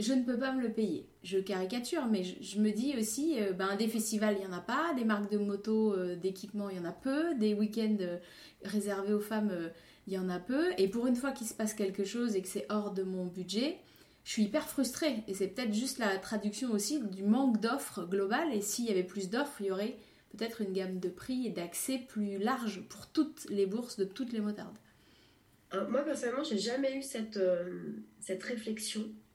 [0.00, 1.08] je ne peux pas me le payer.
[1.22, 4.60] Je caricature, mais je, me dis aussi, euh, ben, des festivals, il n'y en a
[4.60, 8.18] pas, des marques de moto, euh, d'équipement, il y en a peu, des week-ends euh,
[8.64, 9.52] réservés aux femmes,
[10.06, 10.72] il y en a peu.
[10.78, 13.26] Et pour une fois qu'il se passe quelque chose et que c'est hors de mon
[13.26, 13.78] budget,
[14.24, 15.24] je suis hyper frustrée.
[15.28, 18.52] Et c'est peut-être juste la traduction aussi du manque d'offres globales.
[18.54, 19.96] Et s'il y avait plus d'offres, il y aurait
[20.36, 24.32] peut-être une gamme de prix et d'accès plus large pour toutes les bourses de toutes
[24.32, 24.78] les motardes.
[25.88, 27.40] moi, personnellement, j'ai jamais eu cette,
[28.20, 29.29] cette réflexion euh,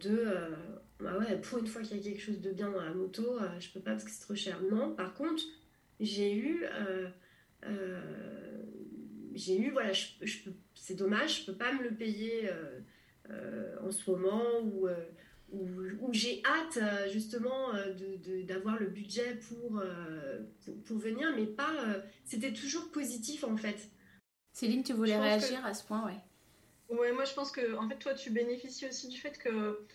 [0.00, 0.56] de euh,
[0.98, 3.38] bah ouais, pour une fois qu'il y a quelque chose de bien dans la moto,
[3.38, 4.60] euh, je peux pas parce que c'est trop cher.
[4.70, 5.42] Non, par contre,
[5.98, 6.64] j'ai eu
[9.34, 10.06] j'ai eu, voilà, je,
[10.74, 12.50] c'est dommage, je peux pas me le payer
[13.82, 14.88] en ce moment où,
[15.52, 17.72] où, j'ai hâte justement
[18.46, 19.82] d'avoir de, le budget pour,
[20.84, 22.02] pour, venir, mais pas.
[22.24, 23.90] C'était toujours positif en fait.
[24.52, 26.18] Céline, tu voulais réagir à ce point, ouais.
[26.90, 29.86] Ouais, moi je pense que en fait toi tu bénéficies aussi du fait que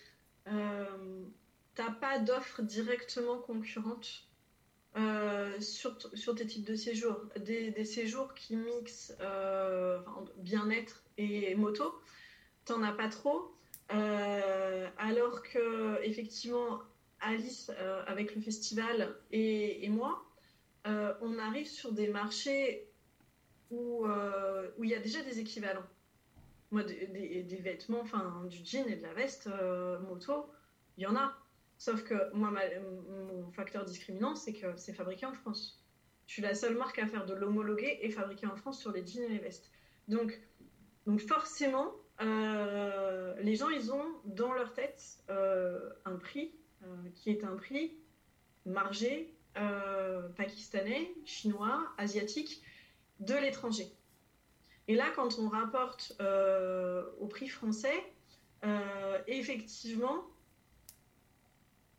[0.48, 1.24] euh,
[1.74, 4.24] t'as pas d'offres directement concurrentes
[4.96, 7.20] euh, sur, sur, tes types de séjours.
[7.38, 9.98] Des, des séjours qui mixent euh,
[10.38, 12.00] bien-être et moto,
[12.64, 13.52] t'en as pas trop.
[13.92, 16.80] Euh, alors que effectivement
[17.20, 17.70] Alice
[18.06, 20.24] avec le festival et, et moi,
[20.86, 22.88] on arrive sur des marchés
[23.70, 24.06] où
[24.78, 25.86] où il y a déjà des équivalents.
[26.70, 30.50] Moi, des, vêtements, enfin, du jean et de la veste euh, moto,
[30.96, 31.36] il y en a.
[31.78, 35.84] Sauf que moi, mon facteur discriminant, c'est que c'est fabriqué en France.
[36.26, 39.06] Je suis la seule marque à faire de l'homologué et fabriqué en France sur les
[39.06, 39.70] jeans et les vestes.
[40.08, 40.40] Donc,
[41.06, 46.52] donc forcément, euh, les gens, ils ont dans leur tête euh, un prix
[47.16, 47.96] qui est un prix
[48.64, 49.34] margé
[50.36, 52.62] pakistanais, chinois, asiatique
[53.20, 53.88] de l'étranger.
[54.88, 58.04] Et là, quand on rapporte euh, au prix français,
[58.64, 60.24] euh, effectivement,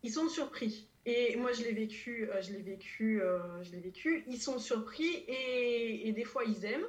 [0.02, 0.88] ils sont surpris.
[1.04, 3.20] Et moi, je l'ai vécu, euh, je l'ai vécu,
[3.62, 4.24] je l'ai vécu.
[4.26, 6.86] Ils sont surpris et, des fois, ils aiment.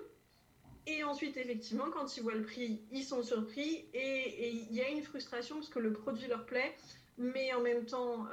[0.88, 4.89] Et ensuite, effectivement, quand ils voient le prix, ils sont surpris et il y a
[4.89, 6.75] une frustration parce que le produit leur plaît,
[7.17, 8.25] mais en même temps,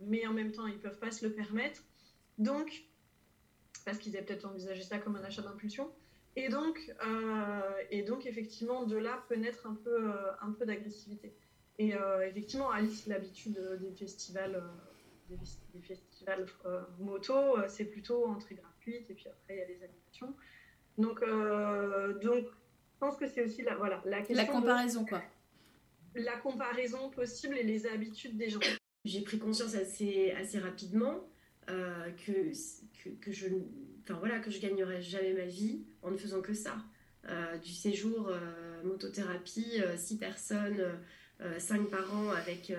[0.00, 1.82] mais en même temps, ils peuvent pas se le permettre.
[2.38, 2.84] Donc,
[3.84, 5.90] parce qu'ils avaient peut-être envisagé ça comme un achat d'impulsion.
[6.36, 10.64] Et donc, euh, et donc, effectivement, de là peut naître un peu, euh, un peu
[10.64, 11.34] d'agressivité.
[11.78, 14.62] Et euh, effectivement, Alice, l'habitude des festivals,
[15.28, 16.46] des, festivals
[16.98, 20.34] moto, c'est plutôt entrée gratuite, et puis après, il y a les animations.
[20.98, 21.20] Donc,
[22.20, 24.36] donc je pense que c'est aussi la, voilà, la question.
[24.36, 25.22] La comparaison, quoi.
[26.14, 28.60] La comparaison possible et les habitudes des gens.
[29.06, 31.26] J'ai pris conscience assez, assez rapidement
[31.66, 32.52] que,
[33.02, 33.46] que, que, je
[34.18, 36.76] voilà, que je gagnerais jamais ma vie en ne faisant que ça.
[37.28, 40.82] Euh, du séjour euh, motothérapie, euh, six personnes,
[41.56, 42.70] cinq parents avec,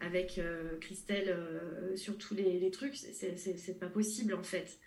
[0.00, 0.40] avec
[0.80, 1.38] Christelle
[1.94, 4.80] sur tous les, les trucs, c'est pas possible en fait.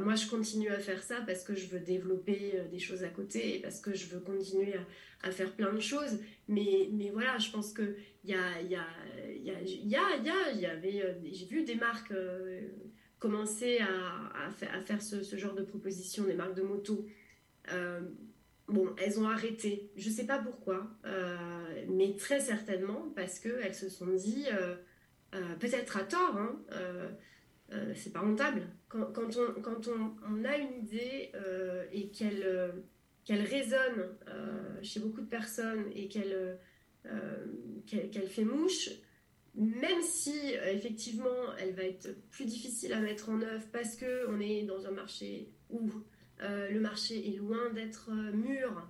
[0.00, 3.54] moi, je continue à faire ça parce que je veux développer des choses à côté
[3.54, 4.74] et parce que je veux continuer
[5.22, 6.18] à, faire plein de choses.
[6.48, 8.84] Mais, mais voilà, je pense qu'il y a, y, a,
[9.30, 12.12] y, a, y, y avait, j'ai vu des marques
[13.20, 17.06] commencer à, faire ce, genre de propositions, des marques de moto,
[17.70, 18.00] euh,
[18.66, 19.92] bon, elles ont arrêté.
[19.94, 21.36] Je ne sais pas pourquoi, euh,
[21.88, 24.74] mais très certainement parce qu'elles se sont dit, euh,
[25.60, 26.60] peut-être à tort, hein,
[27.94, 28.62] c'est pas rentable.
[28.88, 31.30] Quand, on, a une idée
[31.92, 32.82] et qu'elle
[33.28, 34.16] résonne
[34.82, 36.58] chez beaucoup de personnes et qu'elle
[38.28, 38.88] fait mouche,
[39.54, 44.28] même si euh, effectivement elle va être plus difficile à mettre en œuvre parce que
[44.28, 45.90] on est dans un marché où
[46.42, 48.86] euh, le marché est loin d'être euh, mûr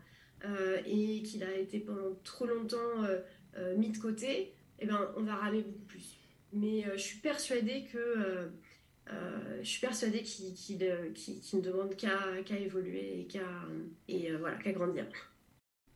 [0.87, 3.05] et qu'il a été pendant trop longtemps
[3.77, 6.17] mis de côté, eh ben on va ramer beaucoup plus.
[6.55, 8.51] Mais je suis persuadée que
[9.61, 13.45] je suis persuadée qu'il ne demande qu'à évoluer et qu'à
[14.39, 15.05] voilà qu'à grandir.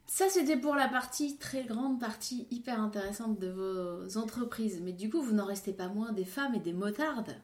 [0.06, 4.80] Ça, c'était pour la partie, très grande partie hyper intéressante de vos entreprises.
[4.82, 7.36] Mais du coup, vous n'en restez pas moins des femmes et des motardes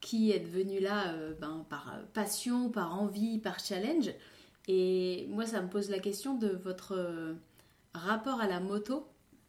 [0.00, 4.10] qui êtes venues là euh, ben, par passion, par envie, par challenge.
[4.68, 7.34] Et moi, ça me pose la question de votre euh,
[7.94, 9.06] rapport à la moto.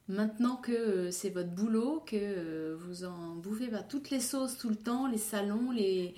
[0.07, 4.75] Maintenant que euh, c'est votre boulot, que vous en bouffez toutes les sauces tout le
[4.77, 6.15] temps, les salons, les,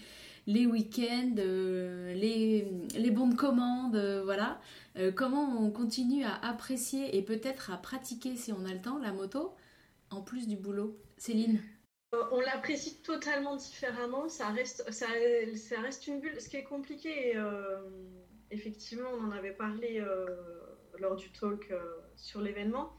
[0.49, 3.95] les week-ends, les, les bons de commande,
[4.25, 4.59] voilà.
[4.97, 8.97] Euh, comment on continue à apprécier et peut-être à pratiquer, si on a le temps,
[8.97, 9.53] la moto,
[10.09, 10.97] en plus du boulot?
[11.17, 11.61] Céline?
[12.15, 15.05] Euh, on l'apprécie totalement différemment, ça reste, ça,
[15.81, 16.41] reste une bulle.
[16.41, 17.77] Ce qui est compliqué, euh,
[18.49, 20.03] effectivement, on en avait parlé
[20.97, 21.71] lors du talk
[22.15, 22.97] sur l'événement.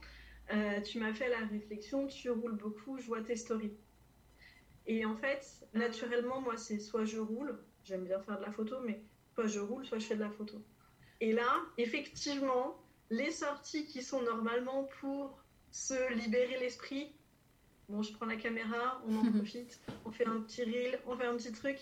[0.85, 3.73] tu m'as fait la réflexion, tu roules beaucoup, je vois tes stories.
[4.87, 8.77] Et en fait, naturellement, moi, c'est soit je roule, j'aime bien faire de la photo,
[8.85, 9.01] mais
[9.33, 10.61] soit je roule, soit je fais de la photo.
[11.19, 17.11] Et là, effectivement, les sorties qui sont normalement pour se libérer l'esprit,
[17.89, 21.25] bon, je prends la caméra, on en profite, on fait un petit reel, on fait
[21.25, 21.77] un petit truc.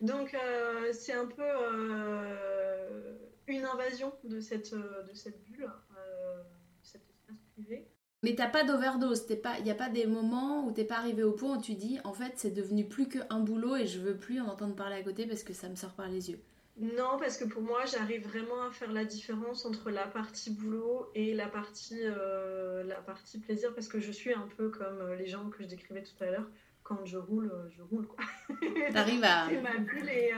[0.00, 6.84] Donc, euh, c'est un peu euh, une invasion de cette, de cette bulle, euh, de
[6.84, 7.88] cet espace privé.
[8.22, 11.32] Mais t'as pas d'overdose, il n'y a pas des moments où t'es pas arrivé au
[11.32, 14.40] point où tu dis en fait c'est devenu plus qu'un boulot et je veux plus
[14.40, 16.38] en entendre parler à côté parce que ça me sort par les yeux.
[16.78, 21.10] Non, parce que pour moi, j'arrive vraiment à faire la différence entre la partie boulot
[21.14, 25.16] et la partie, euh, la partie plaisir, parce que je suis un peu comme euh,
[25.16, 26.48] les gens que je décrivais tout à l'heure.
[26.82, 28.24] Quand je roule, euh, je roule, quoi.
[28.92, 29.48] T'arrives à...
[29.50, 30.32] C'est ma bulle et,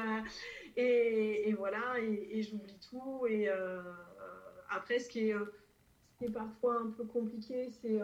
[0.77, 3.27] et, et, voilà, et, j'oublie tout.
[3.29, 3.49] Et
[4.69, 5.37] après, ce qui, est,
[6.19, 8.01] qui est parfois un peu compliqué, c'est...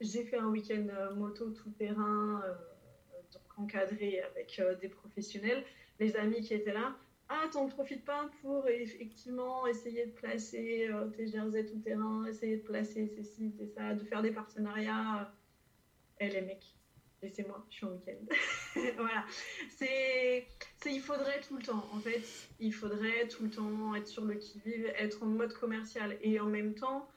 [0.00, 2.42] J'ai fait un week-end moto tout-terrain,
[3.32, 5.64] donc encadré avec des professionnels
[6.02, 6.96] les amis qui étaient là.
[7.28, 12.58] Ah, t'en profites pas pour effectivement essayer de placer euh, tes jersey tout terrain, essayer
[12.58, 15.32] de placer ceci, et ça, de faire des partenariats.
[16.20, 16.76] Eh les mecs,
[17.22, 18.34] laissez-moi, je suis en week-end.
[18.96, 19.24] voilà.
[19.70, 20.46] C'est,
[20.86, 22.22] il faudrait tout le temps, en fait,
[22.58, 26.18] il faudrait tout le temps être sur le qui-vive, être en mode commercial.
[26.22, 27.08] Et en même temps,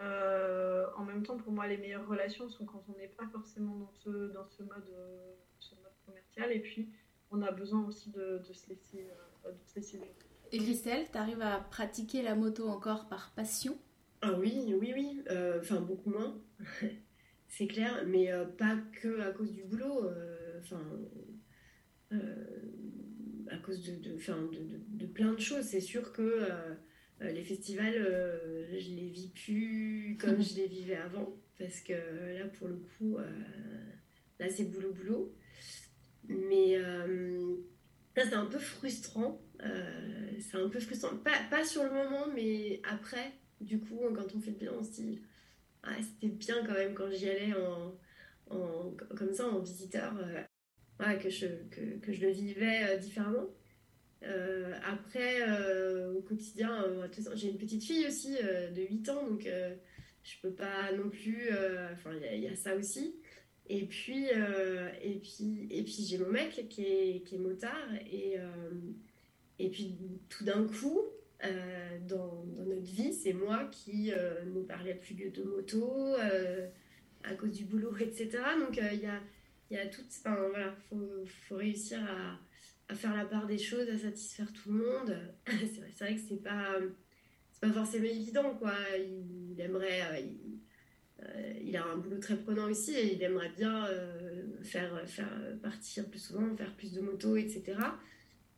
[0.00, 3.76] euh, en même temps, pour moi, les meilleures relations sont quand on n'est pas forcément
[3.76, 6.52] dans ce, dans ce mode, euh, ce mode commercial.
[6.52, 6.90] Et puis,
[7.30, 9.08] on a besoin aussi de, se laisser,
[9.46, 9.96] euh, de se
[10.50, 13.78] Et Christelle, tu arrives à pratiquer la moto encore par passion?
[14.20, 15.22] Ah oui, oui, oui.
[15.30, 16.34] Euh, enfin, beaucoup moins.
[17.52, 20.08] c'est clair, mais euh, pas que à cause du boulot.
[20.60, 20.82] Enfin,
[23.50, 24.16] à cause de, de,
[24.88, 25.64] de, plein de choses.
[25.64, 26.46] C'est sûr que
[27.20, 31.36] les festivals, je les vis plus comme je les vivais avant.
[31.58, 33.18] Parce que là, pour le coup,
[34.38, 35.34] là, c'est boulot-boulot.
[36.28, 37.56] Mais euh,
[38.16, 39.40] ça, c'est un peu frustrant.
[39.62, 41.16] Euh, c'est un peu frustrant.
[41.18, 44.82] Pas, pas, sur le moment, mais après, du coup, quand on fait le bilan, on
[44.82, 45.20] se dit
[45.82, 47.98] ah, c'était bien quand même quand j'y allais en,
[48.54, 53.48] en, comme ça, en visiteur, euh, que, je, que, que, je le vivais différemment.
[54.84, 55.42] après,
[56.14, 56.86] au quotidien,
[57.34, 59.48] j'ai une petite fille aussi de 8 ans, donc
[60.22, 61.50] je peux pas non plus.
[61.92, 63.16] Enfin, il y, y, a ça aussi.
[63.68, 67.88] Et puis, euh, et puis, et puis j'ai mon mec qui est, qui est motard.
[68.10, 68.70] Et, euh,
[69.58, 69.96] et puis,
[70.28, 71.00] tout d'un coup,
[71.44, 76.14] euh, dans, notre vie, c'est moi qui ne parlais plus de moto
[77.24, 78.30] à cause du boulot, etc.
[78.58, 79.20] Donc, il y, a,
[79.70, 80.02] y a tout.
[80.24, 81.98] Voilà, faut, faut réussir
[82.88, 85.16] à, faire la part des choses, à satisfaire tout le monde.
[85.46, 86.76] c'est vrai, que c'est pas,
[87.60, 88.74] pas forcément évident, quoi.
[88.98, 90.02] Il, aimerait.
[91.22, 95.06] Euh, il a un boulot très prenant aussi et il aimerait bien euh, faire
[95.62, 97.78] partir plus souvent, faire plus de motos, etc.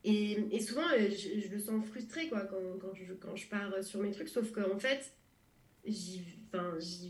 [0.05, 4.01] Et, souvent, euh, je, le sens frustré quoi, quand, quand, je, quand je pars sur
[4.01, 5.15] mes trucs, sauf qu'en fait,
[5.87, 6.23] j'y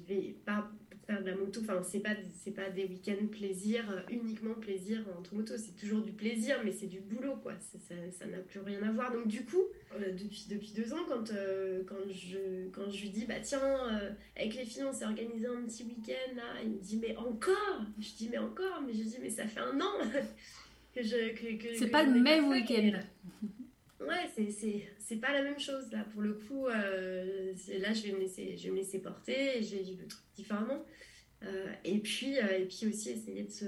[0.06, 0.70] vais pas
[1.06, 1.60] faire de la moto.
[1.60, 2.14] Enfin, c'est pas,
[2.54, 5.56] pas des week-ends plaisir, euh, uniquement plaisir entre motos.
[5.56, 7.52] C'est toujours du plaisir, mais c'est du boulot, quoi.
[7.60, 9.12] Ça n'a plus rien à voir.
[9.12, 9.64] Donc, du coup,
[9.94, 13.60] euh, depuis, depuis deux ans, quand, euh, quand, je, quand je lui dis, bah tiens,
[14.36, 17.82] avec les filles, on s'est organisé un petit week-end, là, il me dit, mais encore?
[17.98, 18.82] Je dis, mais encore?
[18.86, 19.98] Mais je dis, mais ça fait un an
[20.94, 21.34] que je.
[21.34, 23.00] Que, que, c'est pas le même week-end.
[24.06, 24.30] Ouais,
[24.98, 26.04] c'est pas la même chose là.
[26.12, 29.76] Pour le coup, euh, là, je vais, me laisser, je vais me laisser porter, je
[29.76, 30.84] vais vivre le truc différemment.
[31.42, 33.64] Euh, et, puis, euh, et puis aussi essayer de se.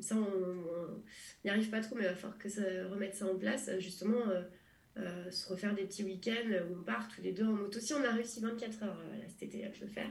[0.00, 1.02] Ça, on
[1.44, 3.70] n'y arrive pas trop, mais il va falloir que ça, remettre ça en place.
[3.78, 4.24] Justement,
[4.96, 7.78] se refaire des petits week-ends où on part tous les deux en moto.
[7.78, 10.10] Si on a réussi 24 heures là, cet été à le faire.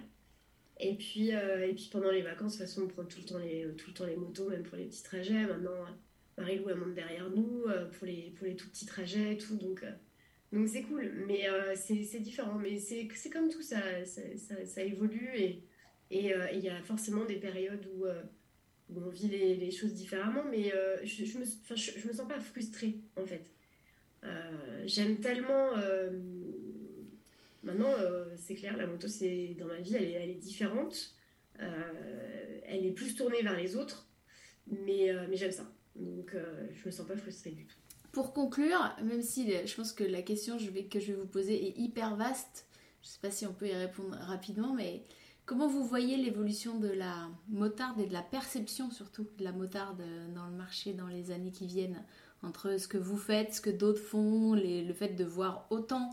[0.80, 3.40] Et puis, et puis pendant les vacances, de toute façon, on prend tout le temps
[3.40, 5.46] les, tout le temps les motos, même pour les petits trajets.
[5.46, 5.86] Maintenant
[6.38, 9.56] Marie-Lou, elle monte derrière nous euh, pour, les, pour les tout petits trajets et tout.
[9.58, 9.92] Donc, euh,
[10.52, 12.56] Donc c'est cool, mais c'est différent.
[12.56, 14.22] Mais c'est comme tout, ça, ça,
[14.66, 15.64] ça, évolue et
[16.12, 18.06] il et, y a forcément des périodes où,
[18.90, 20.72] où on vit les, choses différemment, mais
[21.04, 23.50] je, je, me, je, me sens pas frustrée en fait.
[24.86, 25.72] J'aime tellement
[27.66, 31.16] Maintenant, euh, c'est clair, la moto, c'est dans ma vie, elle est, elle est différente.
[31.60, 34.08] Euh, elle est plus tournée vers les autres,
[34.68, 35.66] mais, euh, mais j'aime ça.
[35.96, 36.36] Donc,
[36.74, 37.78] je me sens pas frustrée du tout.
[38.12, 41.78] Pour conclure, même si je pense que la question que je vais vous poser est
[41.78, 42.66] hyper vaste,
[43.02, 45.04] je sais pas si on peut y répondre rapidement, mais
[45.46, 50.02] comment vous voyez l'évolution de la motarde et de la perception surtout de la motarde
[50.34, 52.04] dans le marché dans les années qui viennent?
[52.42, 56.10] Entre ce que vous faites, ce que d'autres font, le fait de voir autant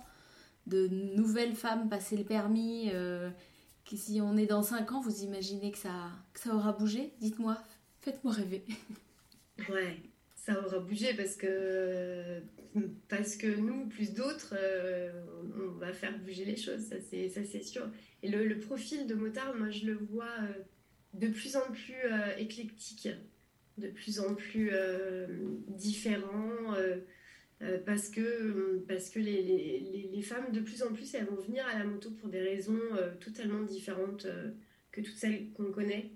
[0.66, 2.90] de nouvelles femmes passer le permis.
[2.92, 3.30] Euh,
[3.94, 7.12] si on est dans 5 ans, vous imaginez que que ça aura bougé?
[7.20, 7.58] Dites-moi,
[8.00, 8.64] faites-moi rêver.
[9.70, 9.96] ouais,
[10.34, 12.40] ça aura bougé parce que,
[13.08, 15.24] parce que nous, plus d'autres, euh,
[15.56, 17.88] on va faire bouger les choses, ça c'est sûr.
[18.22, 20.62] Et le, profil de motard, moi je le vois euh,
[21.14, 21.96] de plus en plus
[22.38, 23.08] éclectique,
[23.78, 24.70] de plus en plus
[25.68, 26.74] différent.
[27.62, 31.64] Euh, parce que, parce que les, les, femmes, de plus en plus, elles vont venir
[31.66, 34.50] à la moto pour des raisons euh, totalement différentes euh,
[34.90, 36.10] que toutes celles qu'on connaît.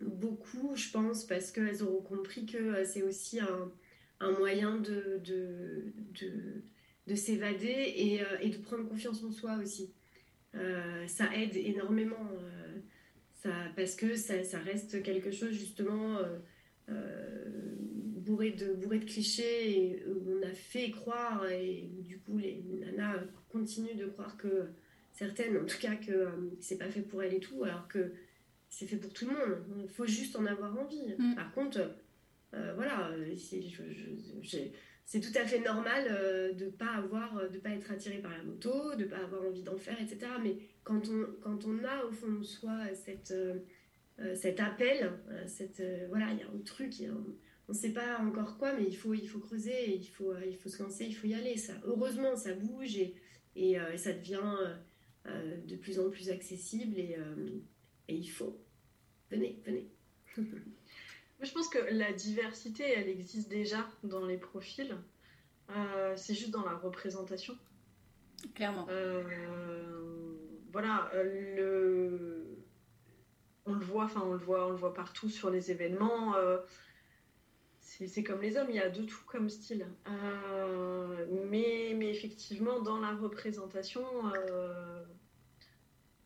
[0.00, 6.62] Beaucoup, je pense, parce qu'elles auront compris que c'est aussi un, moyen de, de, de,
[7.06, 9.92] de s'évader et, et, de prendre confiance en soi aussi.
[11.06, 12.30] ça aide énormément,
[13.34, 16.18] ça, parce que ça, ça, reste quelque chose justement
[18.26, 23.20] bourré de, bourré de clichés et on a fait croire et du coup les nanas
[23.48, 24.66] continuent de croire que
[25.12, 28.12] certaines en tout cas que euh, c'est pas fait pour elles et tout alors que
[28.68, 31.34] c'est fait pour tout le monde il faut juste en avoir envie mm.
[31.34, 31.80] par contre
[32.54, 33.10] euh, voilà
[35.04, 38.42] c'est tout à fait normal euh, de pas avoir de pas être attiré par la
[38.42, 42.12] moto de pas avoir envie d'en faire etc mais quand on quand on a au
[42.12, 43.34] fond de soi cette
[44.34, 45.12] cet appel
[45.46, 47.12] cette voilà il y a un truc a
[47.68, 50.44] on ne sait pas encore quoi, mais il faut, il faut creuser, il faut, euh,
[50.46, 51.56] il faut se lancer, il faut y aller.
[51.56, 53.14] Ça, heureusement, ça bouge et,
[53.56, 54.56] et, euh, ça devient
[55.26, 57.16] euh, de plus en plus accessible et,
[58.08, 58.58] et il faut.
[59.30, 59.88] Venez, venez.
[60.36, 64.96] je pense que la diversité, elle existe déjà dans les profils.
[66.16, 67.56] c'est juste dans la représentation.
[68.54, 68.86] Clairement.
[70.72, 72.58] voilà, le...
[73.64, 76.34] on le voit, enfin on le voit, on le voit partout sur les événements
[78.06, 79.86] c'est comme les hommes, il y a de tout comme style.
[80.08, 84.04] Euh, mais, mais, effectivement, dans la représentation,
[84.34, 85.04] euh,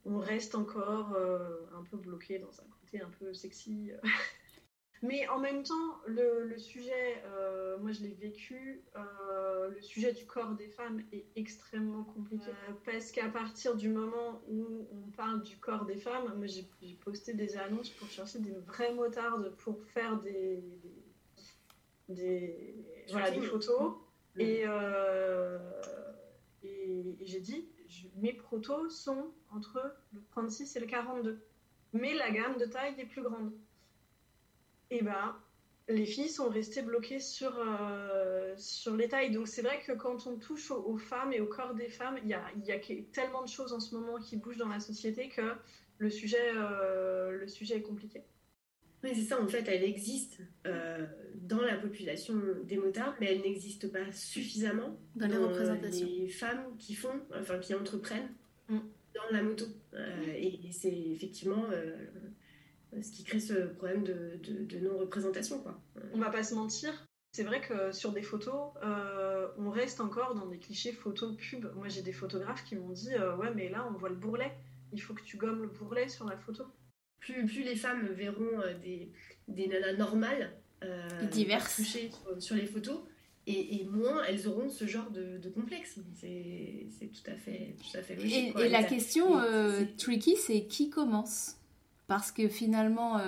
[0.04, 3.90] on reste encore euh, un peu bloqué dans un côté un peu sexy.
[5.02, 7.22] mais en même temps, le, le sujet,
[7.80, 12.50] moi je l'ai vécu, le sujet du corps des femmes est extrêmement compliqué.
[12.84, 16.68] parce qu'à partir du moment où on parle du corps des femmes, moi j'ai
[17.02, 20.62] posté des annonces pour chercher des vraies motardes pour faire des
[22.10, 22.74] des,
[23.10, 23.94] voilà, des photos.
[24.38, 25.58] Euh,
[26.62, 27.68] et, et, j'ai dit,
[28.16, 31.40] mes protos sont entre le 36 et le 42.
[31.92, 33.52] Mais la gamme de taille est plus grande.
[34.90, 35.36] Et ben,
[35.88, 39.32] les filles sont restées bloquées sur, euh, sur les tailles.
[39.32, 42.28] Donc c'est vrai que quand on touche aux, femmes et au corps des femmes, il
[42.28, 42.78] y a, y a,
[43.12, 45.54] tellement de choses en ce moment qui bougent dans la société que
[45.98, 48.22] le sujet, euh, le sujet est compliqué.
[49.02, 52.34] Oui, c'est ça, en fait, elle existe euh, dans la population
[52.64, 56.06] des motards, mais elle n'existe pas suffisamment dans, les représentations.
[56.06, 58.28] Les femmes qui font, enfin qui entreprennent
[58.68, 58.78] mm.
[59.14, 59.64] dans la moto.
[59.94, 61.96] Euh, et, c'est effectivement euh,
[63.00, 65.60] ce qui crée ce problème de, de, non-représentation.
[65.60, 65.80] Quoi.
[66.12, 66.92] On va pas se mentir,
[67.32, 68.72] c'est vrai que sur des photos,
[69.56, 71.66] on reste encore dans des clichés photo pub.
[71.74, 74.52] Moi, j'ai des photographes qui m'ont dit Ouais, mais là, on voit le bourrelet.
[74.92, 76.64] Il faut que tu gommes le bourrelet sur la photo
[77.20, 79.10] plus, plus les femmes verront euh, des,
[79.48, 80.52] des nanas normales,
[80.82, 81.80] euh, diverses,
[82.38, 83.00] sur, les photos,
[83.46, 85.98] et, et, moins elles auront ce genre de, de complexe.
[86.18, 88.56] C'est tout à fait, tout à fait logique.
[88.58, 91.56] Et, la question euh, tricky, c'est qui commence?
[92.06, 93.20] Parce que finalement,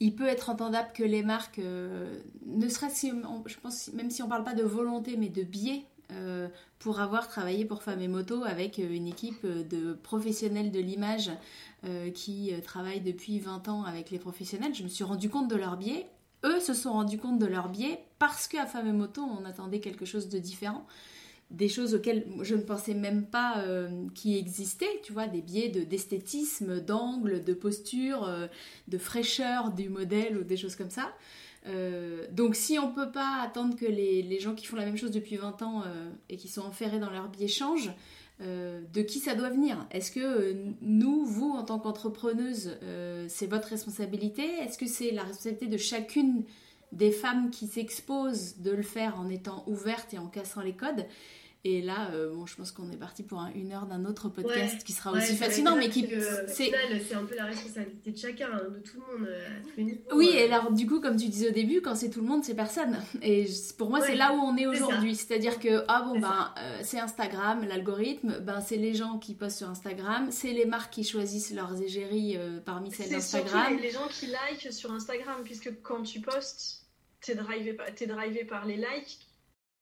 [0.00, 3.08] il peut être entendable que les marques, ne serait-ce,
[3.44, 5.84] je pense, même si on ne parle pas de volonté, mais de biais,
[6.78, 11.30] pour avoir travaillé pour Femmes et Moto avec une équipe de professionnels de l'image
[11.86, 15.48] euh, qui euh, travaillent depuis 20 ans avec les professionnels, je me suis rendu compte
[15.48, 16.06] de leur biais.
[16.42, 19.80] Eux se sont rendus compte de leur biais parce qu'à Femme et Moto, on attendait
[19.80, 20.86] quelque chose de différent.
[21.50, 25.68] Des choses auxquelles je ne pensais même pas euh, qui existaient, tu vois, des biais
[25.68, 28.30] d'esthétisme, d'angle, de posture,
[28.88, 31.12] de fraîcheur du modèle ou des choses comme ça.
[32.32, 35.36] Donc si on peut pas attendre que les, gens qui font la même chose depuis
[35.36, 35.82] 20 ans
[36.28, 37.90] et qui sont enferrés dans leur biais changent,
[38.40, 39.86] de qui ça doit venir?
[39.90, 42.76] Est-ce que nous, vous, en tant qu'entrepreneuse,
[43.28, 44.42] c'est votre responsabilité?
[44.42, 46.44] Est-ce que c'est la responsabilité de chacune
[46.92, 51.06] des femmes qui s'exposent de le faire en étant ouvertes et en cassant les codes?
[51.66, 54.84] Et là, euh, bon, je pense qu'on est parti pour une heure d'un autre podcast
[54.84, 56.06] qui sera aussi fascinant, mais qui
[56.46, 56.70] c'est
[57.08, 59.28] c'est un peu la responsabilité de chacun, hein, de tout le monde.
[59.30, 62.26] Euh, oui, et alors du coup, comme tu disais au début, quand c'est tout le
[62.26, 62.98] monde, c'est personne.
[63.22, 63.46] Et
[63.78, 67.00] pour moi, c'est là où on est aujourd'hui, c'est-à-dire que ah bon ben euh, c'est
[67.00, 71.54] Instagram, l'algorithme, ben c'est les gens qui postent sur Instagram, c'est les marques qui choisissent
[71.54, 72.36] leurs égéries
[72.66, 73.68] parmi celles d'Instagram.
[73.70, 76.84] C'est les gens qui like sur Instagram, puisque quand tu postes
[77.24, 79.23] t'es drivé, es drivé par les likes.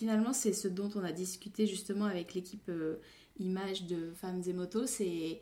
[0.02, 2.96] Finalement, c'est ce dont on a discuté justement avec l'équipe euh,
[3.38, 5.40] image de Femmes et Motos, c'est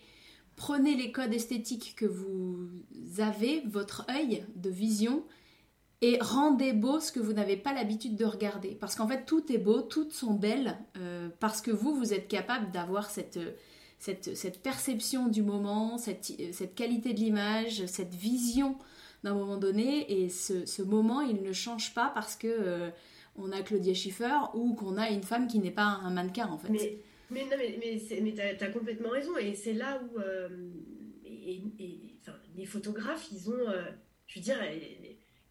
[0.54, 2.68] prenez les codes esthétiques que vous
[3.16, 5.24] avez, votre œil de vision,
[6.02, 8.76] et rendez beau ce que vous n'avez pas l'habitude de regarder.
[8.78, 12.28] Parce qu'en fait, tout est beau, toutes sont belles, euh, parce que vous, vous êtes
[12.28, 13.40] capable d'avoir cette,
[13.98, 18.76] cette, cette, perception du moment, cette, qualité de l'image, cette vision
[19.24, 20.22] d'un moment donné.
[20.22, 22.90] Et ce, moment, il ne change pas parce que euh,
[23.36, 26.58] on a Claudia Schiffer ou qu'on a une femme qui n'est pas un mannequin en
[26.58, 26.70] fait.
[26.70, 26.98] Mais,
[27.30, 29.36] mais non, mais, mais, as, complètement raison.
[29.38, 30.48] Et c'est là où euh,
[31.24, 31.62] et,
[32.56, 33.82] les photographes, ils ont, euh,
[34.26, 34.58] je veux dire,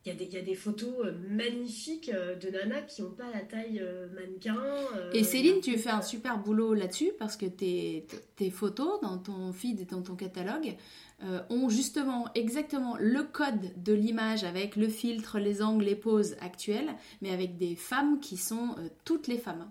[0.06, 3.82] il y, a des, photos magnifiques de Nana qui n'ont pas la taille
[4.14, 4.58] mannequin.
[5.14, 8.06] et Céline, tu fais un super boulot là-dessus parce que tes,
[8.36, 10.76] tes photos dans ton feed et dans ton catalogue,
[11.22, 16.38] euh, ont justement exactement le code de l'image avec le filtre, les angles, les poses
[16.40, 19.70] actuelles, mais avec des femmes qui sont euh, toutes les femmes.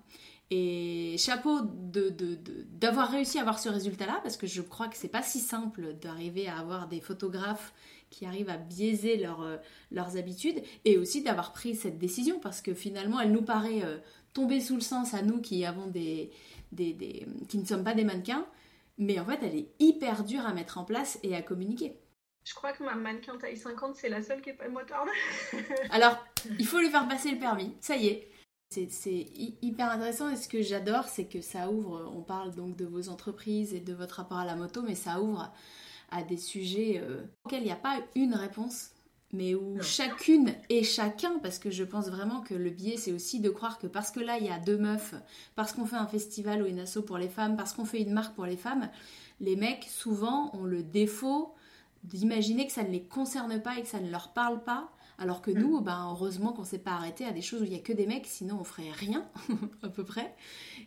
[0.50, 5.22] Et chapeau d'avoir réussi à avoir ce résultat-là, parce que je crois que c'est pas
[5.22, 7.72] si simple d'arriver à avoir des photographes
[8.10, 9.56] qui arrivent à biaiser euh,
[9.90, 13.82] leurs habitudes, et aussi d'avoir pris cette décision, parce que finalement elle nous paraît
[14.34, 16.30] tomber sous le sens à nous qui avons des,
[16.76, 18.44] qui ne sommes pas des mannequins,
[18.98, 21.96] mais en fait, elle est hyper dure à mettre en place et à communiquer.
[22.44, 25.08] Je crois que ma mannequin taille 50, c'est la seule qui est pas motarde.
[25.90, 26.16] Alors,
[26.58, 28.28] il faut lui faire passer le permis, ça y est.
[28.70, 29.26] C'est
[29.62, 33.08] hyper intéressant et ce que j'adore, c'est que ça ouvre, on parle donc de vos
[33.08, 35.50] entreprises et de votre rapport à la moto, mais ça ouvre
[36.10, 38.90] à des sujets euh, auxquels il n'y a pas une réponse
[39.32, 43.40] mais où chacune et chacun, parce que je pense vraiment que le biais, c'est aussi
[43.40, 45.14] de croire que parce que là, il y a deux meufs,
[45.54, 48.12] parce qu'on fait un festival ou une asso pour les femmes, parce qu'on fait une
[48.12, 48.88] marque pour les femmes,
[49.40, 51.54] les mecs, souvent, ont le défaut
[52.04, 55.42] d'imaginer que ça ne les concerne pas et que ça ne leur parle pas, alors
[55.42, 55.58] que mm.
[55.58, 57.92] nous, ben, heureusement qu'on s'est pas arrêté à des choses où il y a que
[57.92, 59.28] des mecs, sinon on ferait rien,
[59.82, 60.34] à peu près.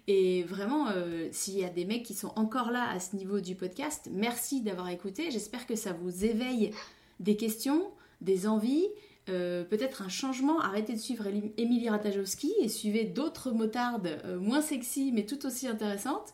[0.07, 3.39] Et vraiment, euh, s'il y a des mecs qui sont encore là à ce niveau
[3.39, 5.29] du podcast, merci d'avoir écouté.
[5.31, 6.71] J'espère que ça vous éveille
[7.19, 8.87] des questions, des envies,
[9.29, 10.59] euh, peut-être un changement.
[10.59, 15.67] Arrêtez de suivre Émilie Ratajowski et suivez d'autres motardes euh, moins sexy mais tout aussi
[15.67, 16.33] intéressantes.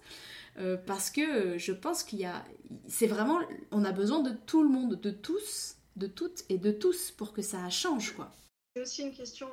[0.57, 2.43] Euh, parce que je pense qu'il y a.
[2.87, 3.39] C'est vraiment.
[3.71, 7.33] On a besoin de tout le monde, de tous, de toutes et de tous pour
[7.33, 8.31] que ça change, quoi.
[8.75, 9.47] C'est aussi une question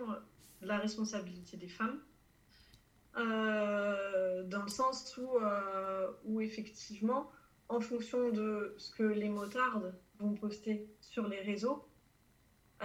[0.63, 2.01] de la responsabilité des femmes.
[3.15, 5.29] dans le sens où,
[6.25, 7.31] où effectivement,
[7.69, 11.87] en fonction de ce que les motardes vont poster sur les réseaux,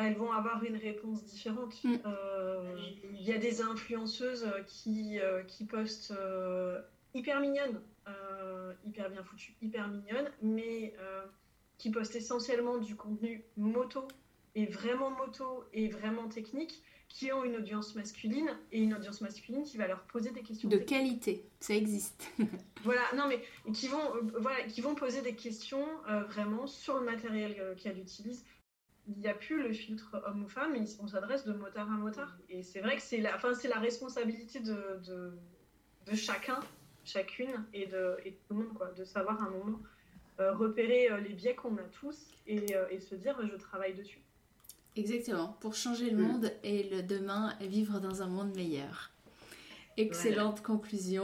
[0.05, 1.83] elles vont avoir une réponse différente.
[1.83, 1.95] Mm.
[2.05, 2.75] Euh,
[3.13, 6.81] il y a des influenceuses qui, euh, qui postent euh,
[7.13, 7.81] hyper mignonnes,
[8.85, 10.95] hyper bien foutues, hyper mignonnes, mais
[11.77, 14.07] qui postent essentiellement du contenu moto,
[14.55, 19.63] et vraiment moto, et vraiment technique, qui ont une audience masculine, et une audience masculine
[19.63, 20.69] qui va leur poser des questions.
[20.69, 22.31] De qualité, ça existe.
[22.83, 23.41] voilà, non mais
[23.73, 24.01] qui vont,
[24.39, 25.85] voilà, qui vont poser des questions
[26.29, 28.43] vraiment sur le matériel qu'elles utilisent
[29.09, 31.95] il n'y a plus le filtre homme ou femme, mais on s'adresse de motard à
[31.95, 32.37] motard.
[32.49, 36.59] Et c'est vrai que c'est la, enfin, c'est la responsabilité de, de, chacun,
[37.03, 39.79] chacune, et de, et tout le monde, quoi, de savoir à un moment
[40.39, 43.93] euh, repérer euh, les biais qu'on a tous et, euh, et, se dire je travaille
[43.93, 44.21] dessus.
[44.95, 49.11] Exactement, pour changer le monde et le demain, vivre dans un monde meilleur.
[49.99, 51.23] Excellente conclusion.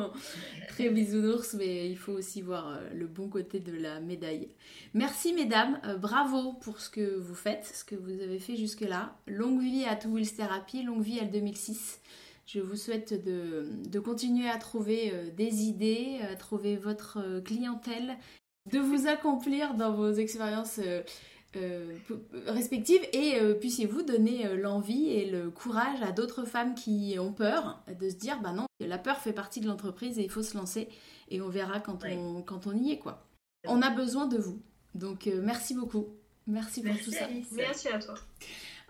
[0.68, 4.48] Très bisounours, mais il faut aussi voir euh, le bon côté de la médaille.
[4.92, 9.16] Merci mesdames, euh, bravo pour ce que vous faites, ce que vous avez fait jusque-là.
[9.26, 12.00] Longue vie à Two Wheels Therapy, longue vie à 2006.
[12.44, 18.18] Je vous souhaite de, de continuer à trouver euh, des idées, à trouver votre clientèle,
[18.70, 20.80] de vous accomplir dans vos expériences
[21.56, 21.96] euh,
[22.46, 27.32] respectives et euh, puissiez-vous donner euh, l'envie et le courage à d'autres femmes qui ont
[27.32, 30.42] peur de se dire bah non, la peur fait partie de l'entreprise et il faut
[30.42, 30.88] se lancer
[31.28, 33.26] et on verra quand, on, quand on y est quoi.
[33.66, 34.60] On a besoin de vous.
[34.94, 36.08] Donc merci beaucoup.
[36.46, 37.26] Merci pour tout ça.
[37.52, 38.14] Merci à toi.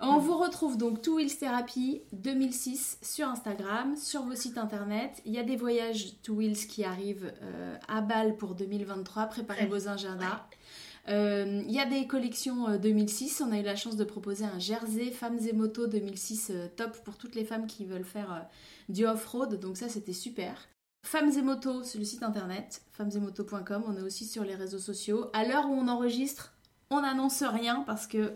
[0.04, 5.22] On vous retrouve donc Two Wheels Therapy 2006 sur Instagram, sur vos sites internet.
[5.24, 9.26] Il y a des voyages Two Wheels qui arrivent euh, à Bâle pour 2023.
[9.26, 10.24] Préparez vos agendas.
[10.24, 13.42] Euh, il y a des collections 2006.
[13.46, 17.16] On a eu la chance de proposer un jersey Femmes et Motos 2006 top pour
[17.16, 18.46] toutes les femmes qui veulent faire
[18.88, 19.58] du off-road.
[19.58, 20.68] Donc ça, c'était super.
[21.04, 23.84] Femmes et Motos, c'est le site internet, femmesетmotos.com.
[23.86, 25.26] On est aussi sur les réseaux sociaux.
[25.32, 26.54] À l'heure où on enregistre,
[26.90, 28.32] on n'annonce rien parce que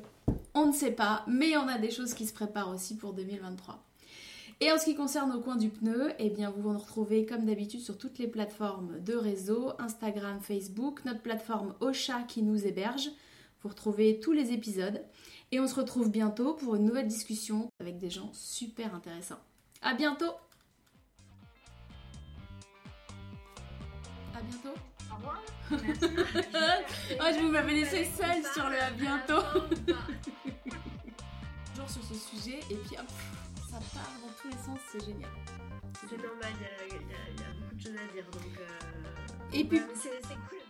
[0.55, 3.79] on ne sait pas, mais on a des choses qui se préparent aussi pour 2023.
[4.61, 7.45] Et en ce qui concerne au coin du pneu, eh bien vous nous retrouvez comme
[7.45, 13.11] d'habitude sur toutes les plateformes de réseau, Instagram, Facebook, notre plateforme Ocha qui nous héberge.
[13.63, 15.05] Vous retrouvez tous les épisodes.
[15.53, 19.41] Et on se retrouve bientôt pour une nouvelle discussion avec des gens super intéressants.
[19.83, 20.33] À bientôt
[24.35, 24.75] À bientôt
[25.13, 25.77] Au revoir oh,
[27.35, 29.43] je vous m'avais laissé seule sur le à bientôt.
[31.75, 33.07] Toujours sur ce sujet et puis hop,
[33.77, 35.31] ça part dans tous les sens, c'est génial.
[36.09, 36.53] C'est normal,
[36.89, 38.43] il y, a beaucoup de choses à dire donc.
[39.53, 39.81] et puis.
[40.01, 40.66] C'est cool.